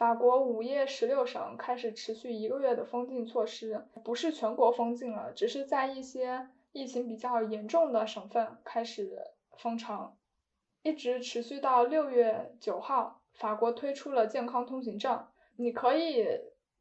[0.00, 9.18] 法国午夜十六省开始持续一个月的封禁措施，不是全国封禁了，只是在一些疫情比较严重的省份开始
[9.58, 10.16] 封城，
[10.82, 15.26] 一直持续到六月九号，法国推出了健康通行证，
[15.56, 16.26] 你可以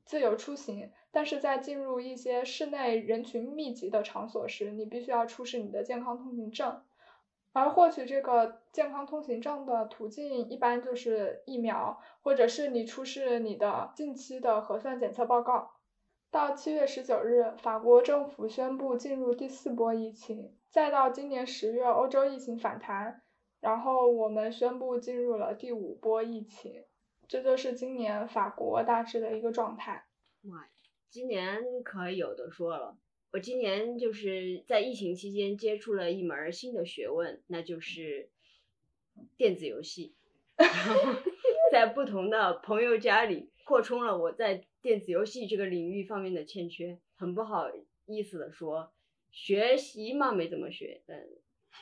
[0.06, 6.82] 自由出行，但是在进入一些室内人群密集的场所时，你必须要出示你的健康通行证。
[7.52, 15.72] 而获取这个健康通行证的途径，一般就是疫苗，或者是你出示你的近期的核酸检测报告。
[16.32, 23.24] 到七月十九日，法国政府宣布进入第四波疫情，再到今年十月，欧洲疫情反弹，
[23.60, 26.86] 然后我们宣布进入了第五波疫情。
[27.28, 30.06] 这就是今年法国大致的一个状态。
[30.44, 30.68] 哇，
[31.10, 32.96] 今年可有的说了。
[33.32, 38.30] 我今年就是在疫情期间接触了一门新的学问，那就是
[39.38, 40.16] 电子游戏。
[40.58, 41.22] 然 后
[41.72, 47.00] 在不同的朋友家里扩充了我在电子游戏这个领域方面的欠缺。
[47.16, 47.70] 很不好
[48.08, 48.92] 意思的说，
[49.32, 51.28] 学习嘛没怎么学，但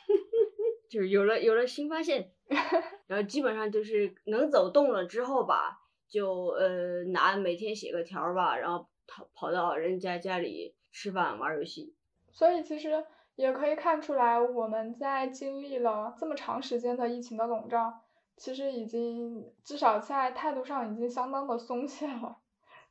[0.90, 2.32] 就是有了有了新发现。
[3.08, 5.80] 然后基本上就是能走动了之后吧，
[6.10, 10.74] 就呃拿每天写个条吧，然后跑跑到人家家里。
[10.92, 11.96] 吃饭玩游戏，
[12.32, 18.02] 所以其实也可以看出来，我们在经历了这么长时间的疫情的笼罩，
[18.36, 22.38] 其实已经至少在态度上已经相当的松懈了，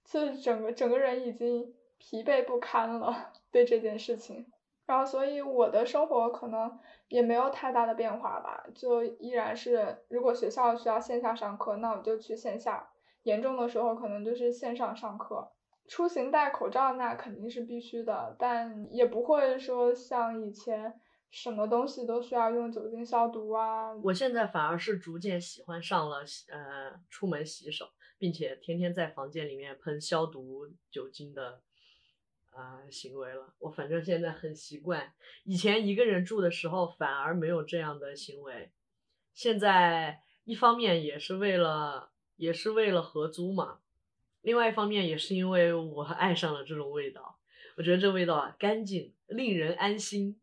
[0.05, 4.47] 就是整个整个人已经疲惫不堪了对这件事情。
[4.86, 6.78] 然后，所以我的生活可能
[7.09, 12.88] 也没有太大的变化吧，就依然是如果学校需要线下上课，那我就去线下；
[13.24, 15.51] 严重的时候，可能就是线上上课。
[15.89, 23.95] 出行戴口罩那肯定是必须的，但也不会说像以前什么东西都需要用酒精消毒啊。
[24.03, 26.18] 我现在反而是逐渐喜欢上了
[26.49, 27.87] 呃出门洗手，
[28.18, 31.61] 并且天天在房间里面喷消毒酒精的
[32.51, 33.55] 啊行为了。
[33.59, 35.12] 我反正现在很习惯，
[35.45, 38.72] 以前一个人住的时候反而没有这样的行为。
[39.34, 43.80] 现在一方面也是为了也是为了合租嘛。
[44.47, 47.36] 另外一方面也是因为我爱上了这种味道，
[47.76, 50.40] 我觉得这味道啊干净，令人安心。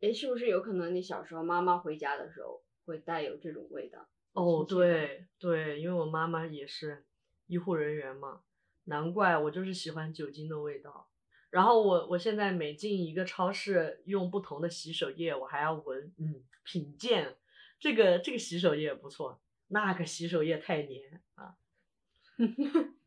[0.00, 4.08] 哎，是不是有可能你小时候妈妈回家的时候会带有这种味道？
[4.32, 7.04] 哦，对对，因为我妈妈也是
[7.46, 8.40] 医护人员嘛，
[8.84, 11.10] 难怪我就是喜欢酒精的味道。
[11.50, 17.36] 然后我我现在每进一个超市用不同的洗手液，我还要闻，嗯，品鉴
[17.78, 21.56] 这个这个洗手液不错，那个洗手液太黏啊。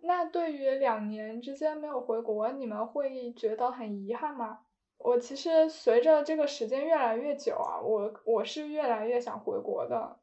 [0.00, 4.60] 那对于两年之间没有回国，你们会觉得很遗憾吗？
[4.98, 10.18] 我其实随着这个时间越来越久啊，我我是越来越想回国的，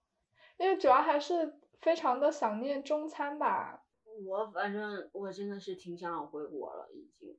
[0.57, 3.86] 因为主要还是非常的想念中餐吧。
[4.26, 7.38] 我反正我真的是挺想回国了，已经。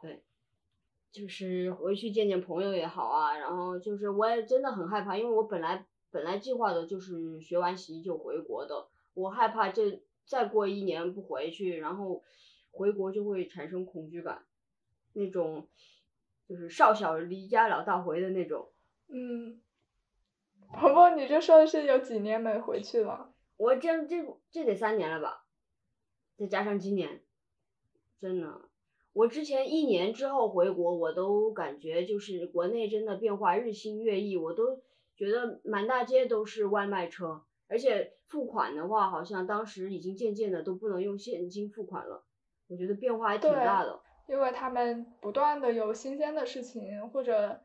[0.00, 0.22] 对，
[1.12, 12.22] 就是回去见见朋友也好啊，然后就是我也真的很害怕，因为我本来本来计划的就是学完习就回国的，我害怕这再过一年不回去，然后
[12.70, 14.46] 回国就会产生恐惧感，
[15.12, 15.66] 那种
[16.48, 18.68] 就是少小离家老大回的那种。
[19.08, 19.60] 嗯，
[20.68, 23.34] 婆婆，你这说的是有几年没回去了？
[23.56, 25.44] 我这这这得三年了吧，
[26.36, 27.24] 再加上今年，
[28.20, 28.70] 真的，
[29.12, 34.80] 我之前一年之后回国，我都感觉就是国内真的变化日新月异，我都
[35.16, 42.24] 觉得满大街都是外卖车，而且付款的话，好像当时已经渐渐的都不能用现金付款了，
[42.68, 44.00] 我觉得变化还挺大的。
[44.28, 47.60] 因为他们不断的有新鲜的事情或者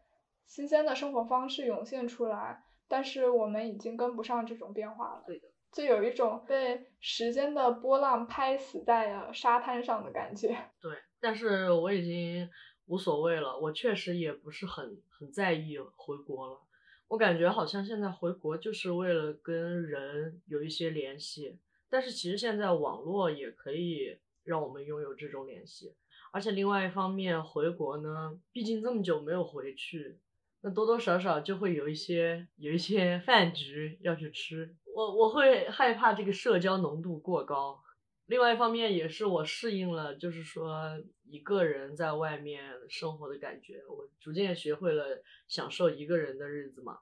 [0.46, 5.24] 新鲜的生活方式涌现出来，但是我们已经跟不上这种变化了。
[5.28, 5.48] 对的。
[5.72, 10.48] 就有一种被时间的波浪拍死在了沙滩上的感觉。
[10.82, 12.50] 对，但是我已经
[12.86, 16.62] 无所谓了，我确实也不是很很在意回国了。
[17.08, 25.94] 我感觉好像现在回国就是为了跟人有一些联系，但是其实现在网络也可以让我们拥有这种联系。
[26.32, 30.20] 而且另外一方面，回国呢，毕竟这么久没有回去。
[30.62, 37.84] 那多多少少就会有一些有一些饭局要去吃，我我会害怕这个社交浓度过高。
[38.28, 47.00] 另外一方面也是我适应了，就是说一个人在外面生活的感觉，我逐渐学会了享受一个人的日子嘛。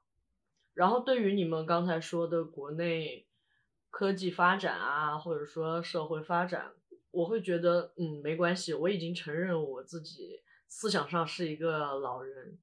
[0.74, 3.26] 然后对于你们刚才说的国内
[3.90, 6.74] 科技发展啊，或者说社会发展，
[7.12, 12.58] 我会觉得嗯没关系，我已经承认我自己思想上是一个老人。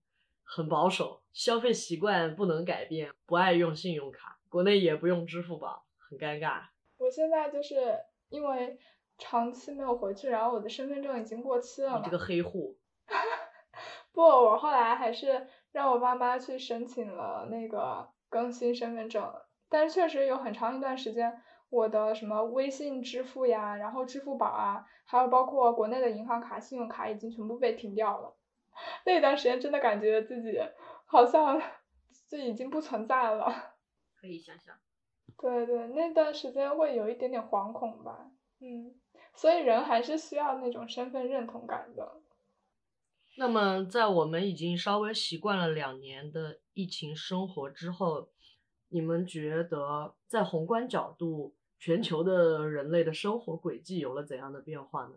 [0.52, 6.64] 很保守，消费习惯不能改变，不爱用信用卡，国内也不用支付宝，很尴尬。
[6.96, 7.76] 我现在就是
[8.30, 8.78] 因为
[9.18, 12.78] 长期没有回去，然后我的身份证已经过期了你这个黑户。
[14.12, 19.32] 不，我后来还是让我爸妈去申请了那个更新身份证，
[19.68, 28.36] 但是确实有很长一段时间，我的什么微信支付呀，然后支付宝啊，还有包括国内的银行卡、信用卡已经全部被停掉了。
[29.06, 30.58] 那段时间真的感觉自己
[31.04, 31.60] 好像
[32.28, 33.74] 就已经不存在了，
[34.20, 34.76] 可以想象。
[35.40, 38.30] 对对，那段时间会有一点点惶恐吧，
[38.60, 38.94] 嗯，
[39.34, 42.20] 所以人还是需要那种身份认同感的。
[43.38, 48.28] 那么，在我们已经稍微习惯了两年的疫情生活之后，
[48.88, 55.14] 你们觉得在宏观角度，全球的人类的生活轨迹有了怎样的变化呢？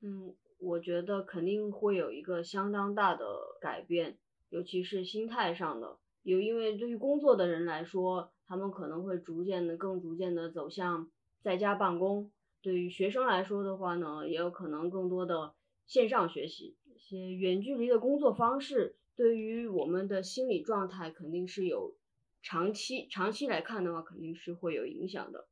[0.00, 0.34] 嗯。
[0.60, 3.26] 我觉得肯定会有一个相当大的
[3.60, 5.98] 改变，尤其是心态上的。
[6.22, 11.10] 有因为对于工作的人来说，他们可能会逐渐的、更逐渐的走向
[11.42, 12.30] 在家办公；
[12.62, 15.54] 对于学生来说的话呢，也有可能更多的
[15.86, 16.76] 线上学习。
[16.84, 21.96] 一些远距离的工作方式，对于我们的心理状态肯定是有
[22.42, 25.46] 长期、长期来看的话，肯定是会有影响的。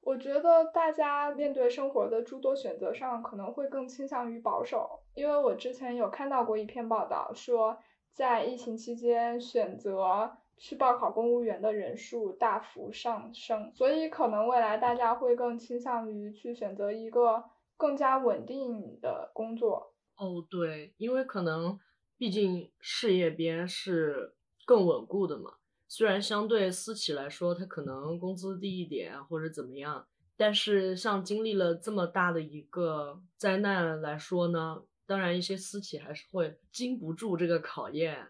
[0.00, 7.78] 我觉得大家面对生活的诸多选择上，可能会更倾向于保守，因为我之前有看到过一篇报道，说
[8.12, 17.42] 在疫情期间选择去报考公务员的人数大幅上升，所以可能未来大家会更倾向于去选择一个
[17.76, 19.92] 更加稳定的工作。
[20.16, 21.76] 哦，对，因为可能
[22.16, 25.54] 毕竟事业编是更稳固的嘛。
[25.88, 30.06] 虽然相对私企来说，它可能工资低一点或者怎么样，
[30.36, 38.28] 但是像经历了这么大的一个灾难来说呢，当然一些私企还是会经不住这个考验，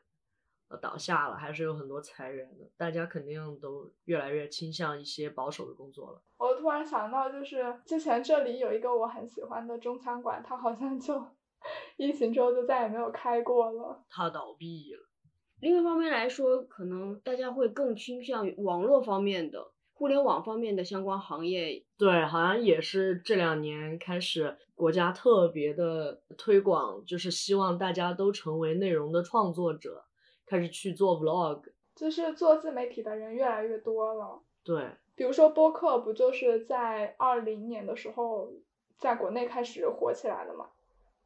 [0.73, 2.65] 呃，倒下了，还是有很多裁员的。
[2.79, 6.23] 大家肯定都越来越倾向一些保守的工作了。
[6.39, 11.23] 我突然想到，就是之前这里有一个我很喜欢的中餐馆，它好像就
[11.99, 15.01] 疫情之后就再也没有开过了，它倒闭了。
[15.61, 21.85] 另一方面来说，可能大家会更倾向于网络方面的、互联网方面的相关行业。
[21.99, 30.05] 对，好像也是这两年开始，国家特别的推广，就是希望大家都成为内容的创作者，
[30.53, 31.63] 开始去做 vlog，
[31.95, 34.43] 就是做自媒体的人越来越多了。
[34.63, 38.53] 对，比如说播客，不就是在二零年的时候，
[38.99, 40.69] 在国内开始火起来的嘛？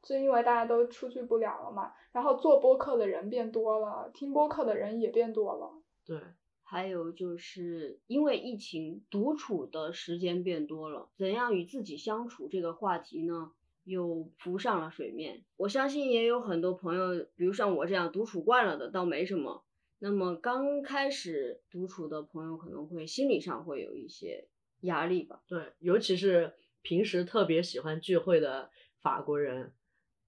[0.01, 5.73] 就因为大家都出去不了了嘛，然后做播客的人变多了，听播客的人也变多了。
[6.05, 6.20] 对，
[6.62, 13.51] 还有就是因为疫情，独处的时间变多了，怎样与自己相处这个话题呢，
[13.87, 15.45] 又浮上了水面。
[15.57, 19.65] 我相信也有很多朋友，比如像我这样独处惯了的，倒没什么。
[20.01, 24.49] 那么刚开始独处的朋友，可能会心理上会有一些
[24.81, 25.41] 压力吧。
[25.47, 29.73] 对，尤其是平时特别喜欢聚会的法国人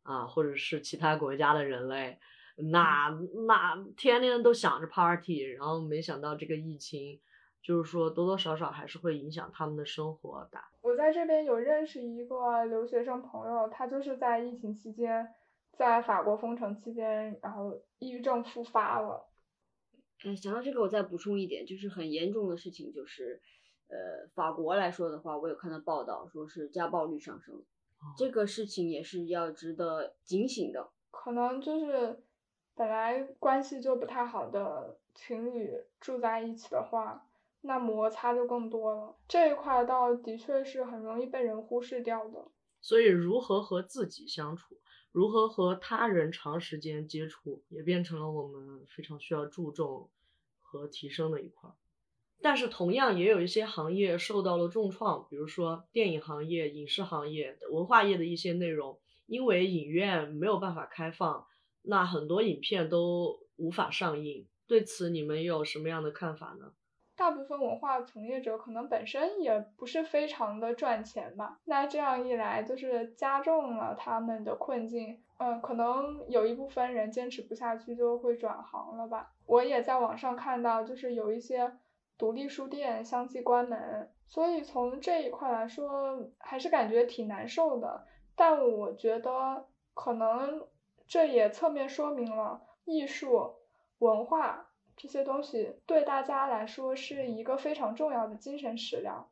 [0.05, 2.19] 啊，或者是其他国家的人类。
[2.71, 3.11] 那
[3.47, 7.21] 那天天都想着 party，然后没想到这个疫情，
[7.63, 10.59] 就是说多多少少还是会影响他们的生活的。
[10.81, 15.35] 我在这边有认识一个留学生朋友，他就是在疫情期间，
[15.77, 19.29] 在法国封城期间，然后抑郁症复发了。
[20.25, 23.41] 哎，想到这个，我再补充一点，就是很严重的事情，就是
[23.89, 27.63] 呃，法国来说的话，我有看到报道，说是家暴率上升，
[28.17, 30.91] 这个事情也是要值得警醒的。
[31.11, 32.23] 可能就是。
[32.75, 37.28] 本来关系就不太好的情侣住在一起的话，
[37.69, 39.15] 那摩擦就更多了。
[39.29, 42.49] 这一块倒的确是很容易被人忽视掉的。
[42.81, 44.79] 所以，如何和自己相处，
[45.13, 50.09] 如何和他人长时间接触，也变成了我们非常需要注重
[50.61, 51.71] 和提升的一块。
[52.41, 61.47] 但是，同样也有一些行业受到了重创，比如说电影行业、影视行业、文化业的一些内容，因为影院没有办法开放。
[61.83, 66.73] 那很多影片都无法上映，对此你们有什么样的看法呢？
[67.19, 75.21] 大部分文化从业者可能本身也不是非常的赚钱吧，那这样一来就是加重了他们的困境。
[75.39, 79.33] 嗯，可能有一部分人坚持不下去就会转行了吧。
[79.47, 81.73] 我也在网上看到，就是有一些
[82.17, 88.07] 独立书店相继关门，所以从这一块来说，还是感觉挺难受的。
[88.37, 90.65] 但我觉得可能。
[91.11, 93.55] 这也侧面说明了艺术、
[94.01, 94.68] 文化
[94.99, 99.27] 这些东西对大家来说是一个非常重要的精神食粮。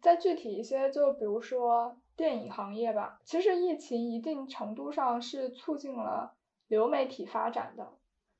[0.00, 6.34] 再具体一些，就比如说电影行业吧，其实疫情一定程度上是促进了
[6.66, 7.92] 流媒体发展的。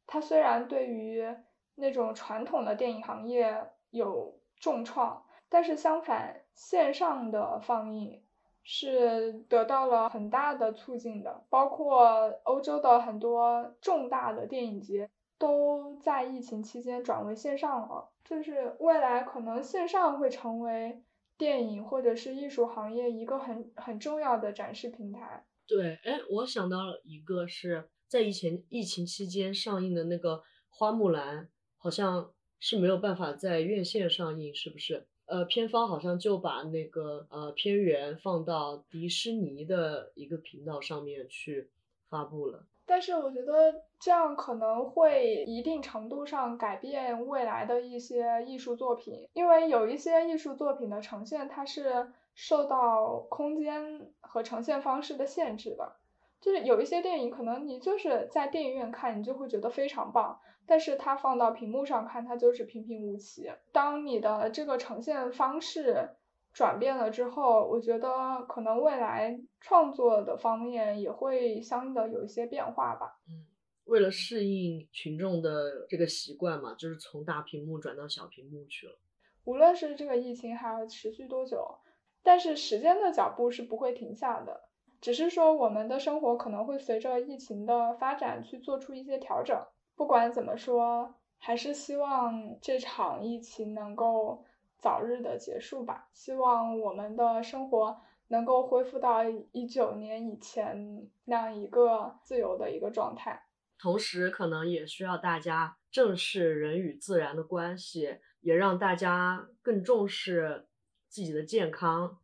[0.06, 1.36] 它虽然对于
[1.76, 8.22] 那种传统的电影行业有重创，但是相反，线上的放映。
[8.64, 15.10] 是得到了很大的促进的，包括欧洲的很多重大的电影节
[15.42, 18.08] 都在疫情期间转为线上了。
[18.24, 21.02] 就是未来可能线上会成为
[21.36, 25.44] 电影或者是艺术行业一个很很重要的展示平台。
[25.66, 30.36] 对，哎，我想到了一个是在以前疫情期间上映的那个
[30.70, 31.44] 《花木兰》，
[31.76, 35.08] 好像是没有办法在院线上映，是不是？
[35.26, 41.70] 呃，片方好像就把那个呃片源放到迪士尼的一个频道上面去
[42.08, 42.66] 发布了。
[42.92, 55.96] 但是我觉得这样可能会一定程度上改变未来的一些艺术作品，因为有一些艺术作品的呈现它是受到空间和呈现方式的限制的。
[56.38, 63.50] 就是有一些电影，可能你就是在电影院看，你就会觉得非常棒，但是它放到屏幕上看，它就是平平无奇。
[63.72, 66.10] 当你的这个呈现方式
[66.52, 73.20] 转变了之后，我觉得可能未来创作的方面也会相应的有一些变化吧。
[73.28, 73.46] 嗯，
[73.84, 78.98] 为了适应群众的这个习惯嘛，就是从大屏幕转到小屏幕去了。
[79.44, 81.78] 无论是这个疫情还要持续多久，
[82.22, 84.68] 但是时间的脚步是不会停下的。
[85.00, 89.60] 只是说，我们的生活可能会随着疫情的发展去做出一些调整。
[89.96, 94.44] 不管怎么说，还是希望这场疫情能够
[94.82, 96.10] 早日的结束吧。
[96.12, 99.22] 希望我们的生活能够恢复到
[99.52, 103.46] 一九年以前那样一个自由的一个状态。
[103.78, 110.66] 同时，可能也需要大家正视人与自然的关系，也让大家更重视
[111.08, 112.18] 自己的健康，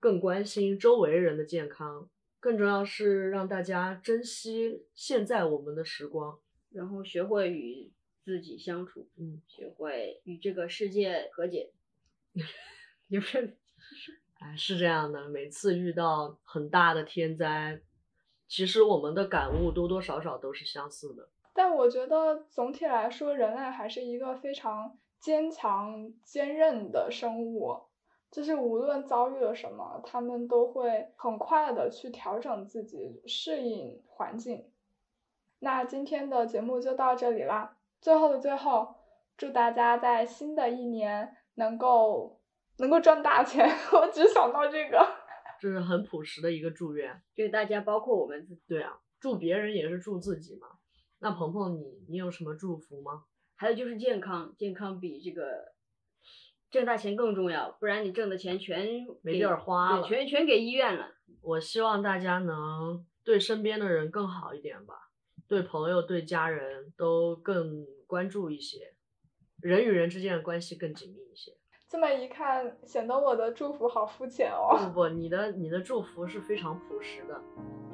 [0.00, 2.08] 更关心周围人的健康。
[2.40, 6.38] 更重要是让大家珍惜现在我们的时光，
[6.70, 11.72] 然后学会与自己相处，嗯，学会与这个世界和解。
[13.08, 13.58] 也不是，
[14.40, 15.28] 哎，是这样的。
[15.28, 17.80] 每次遇到很大的天灾，
[18.48, 21.28] 其实我们的感悟多多少少都是相似的。
[21.52, 27.84] 但我觉得总体来说，人类还是一个非常坚强、坚韧的生物。
[28.32, 34.72] 就是无论遭遇了什么，他们都会很快的去调整自己，适应环境。
[35.60, 37.76] 那今天的节目就到这里啦。
[38.00, 38.96] 最后的最后，
[39.36, 42.40] 祝大家在新的一年能够
[42.78, 43.66] 能够赚大钱。
[43.92, 44.98] 我只想到这个，
[45.60, 48.62] 这是很朴实的一个祝愿，对大家，包括我们自己。
[48.68, 50.68] 对啊，祝别人也是祝自己嘛。
[51.20, 53.24] 那鹏鹏，你你有什么祝福吗？
[53.56, 55.72] 还有就是健康，健康比这个
[56.70, 61.14] 挣大钱更重要，不然你挣的钱全没地儿花对，了全全给医院了。
[61.40, 64.94] 我希望大家能对身边的人更好一点吧，
[65.46, 68.93] 对朋友、对家人都更关注一些，
[69.60, 71.52] 人与人之间的关系更紧密一些。
[71.88, 74.76] 这么一看，显得我的祝福好肤浅哦。
[74.76, 77.40] 不不，你的你的祝福是非常朴实的。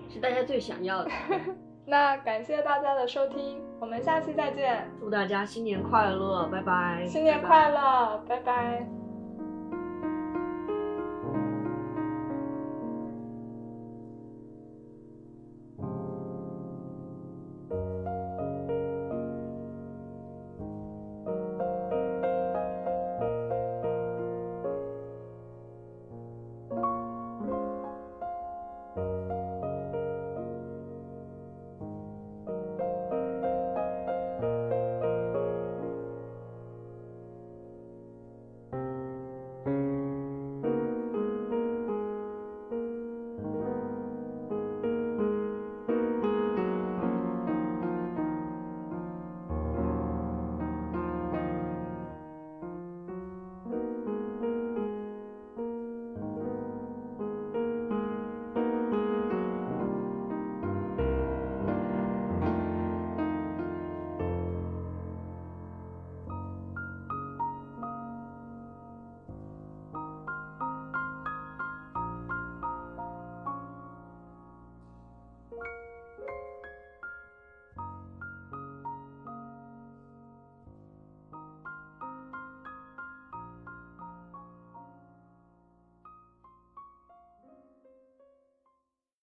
[0.08, 1.10] 是大家最想要的。
[1.86, 7.04] 那感谢大家的收听，我们下期再见，祝大家新年快乐，拜拜！
[7.06, 8.88] 新年快乐，拜拜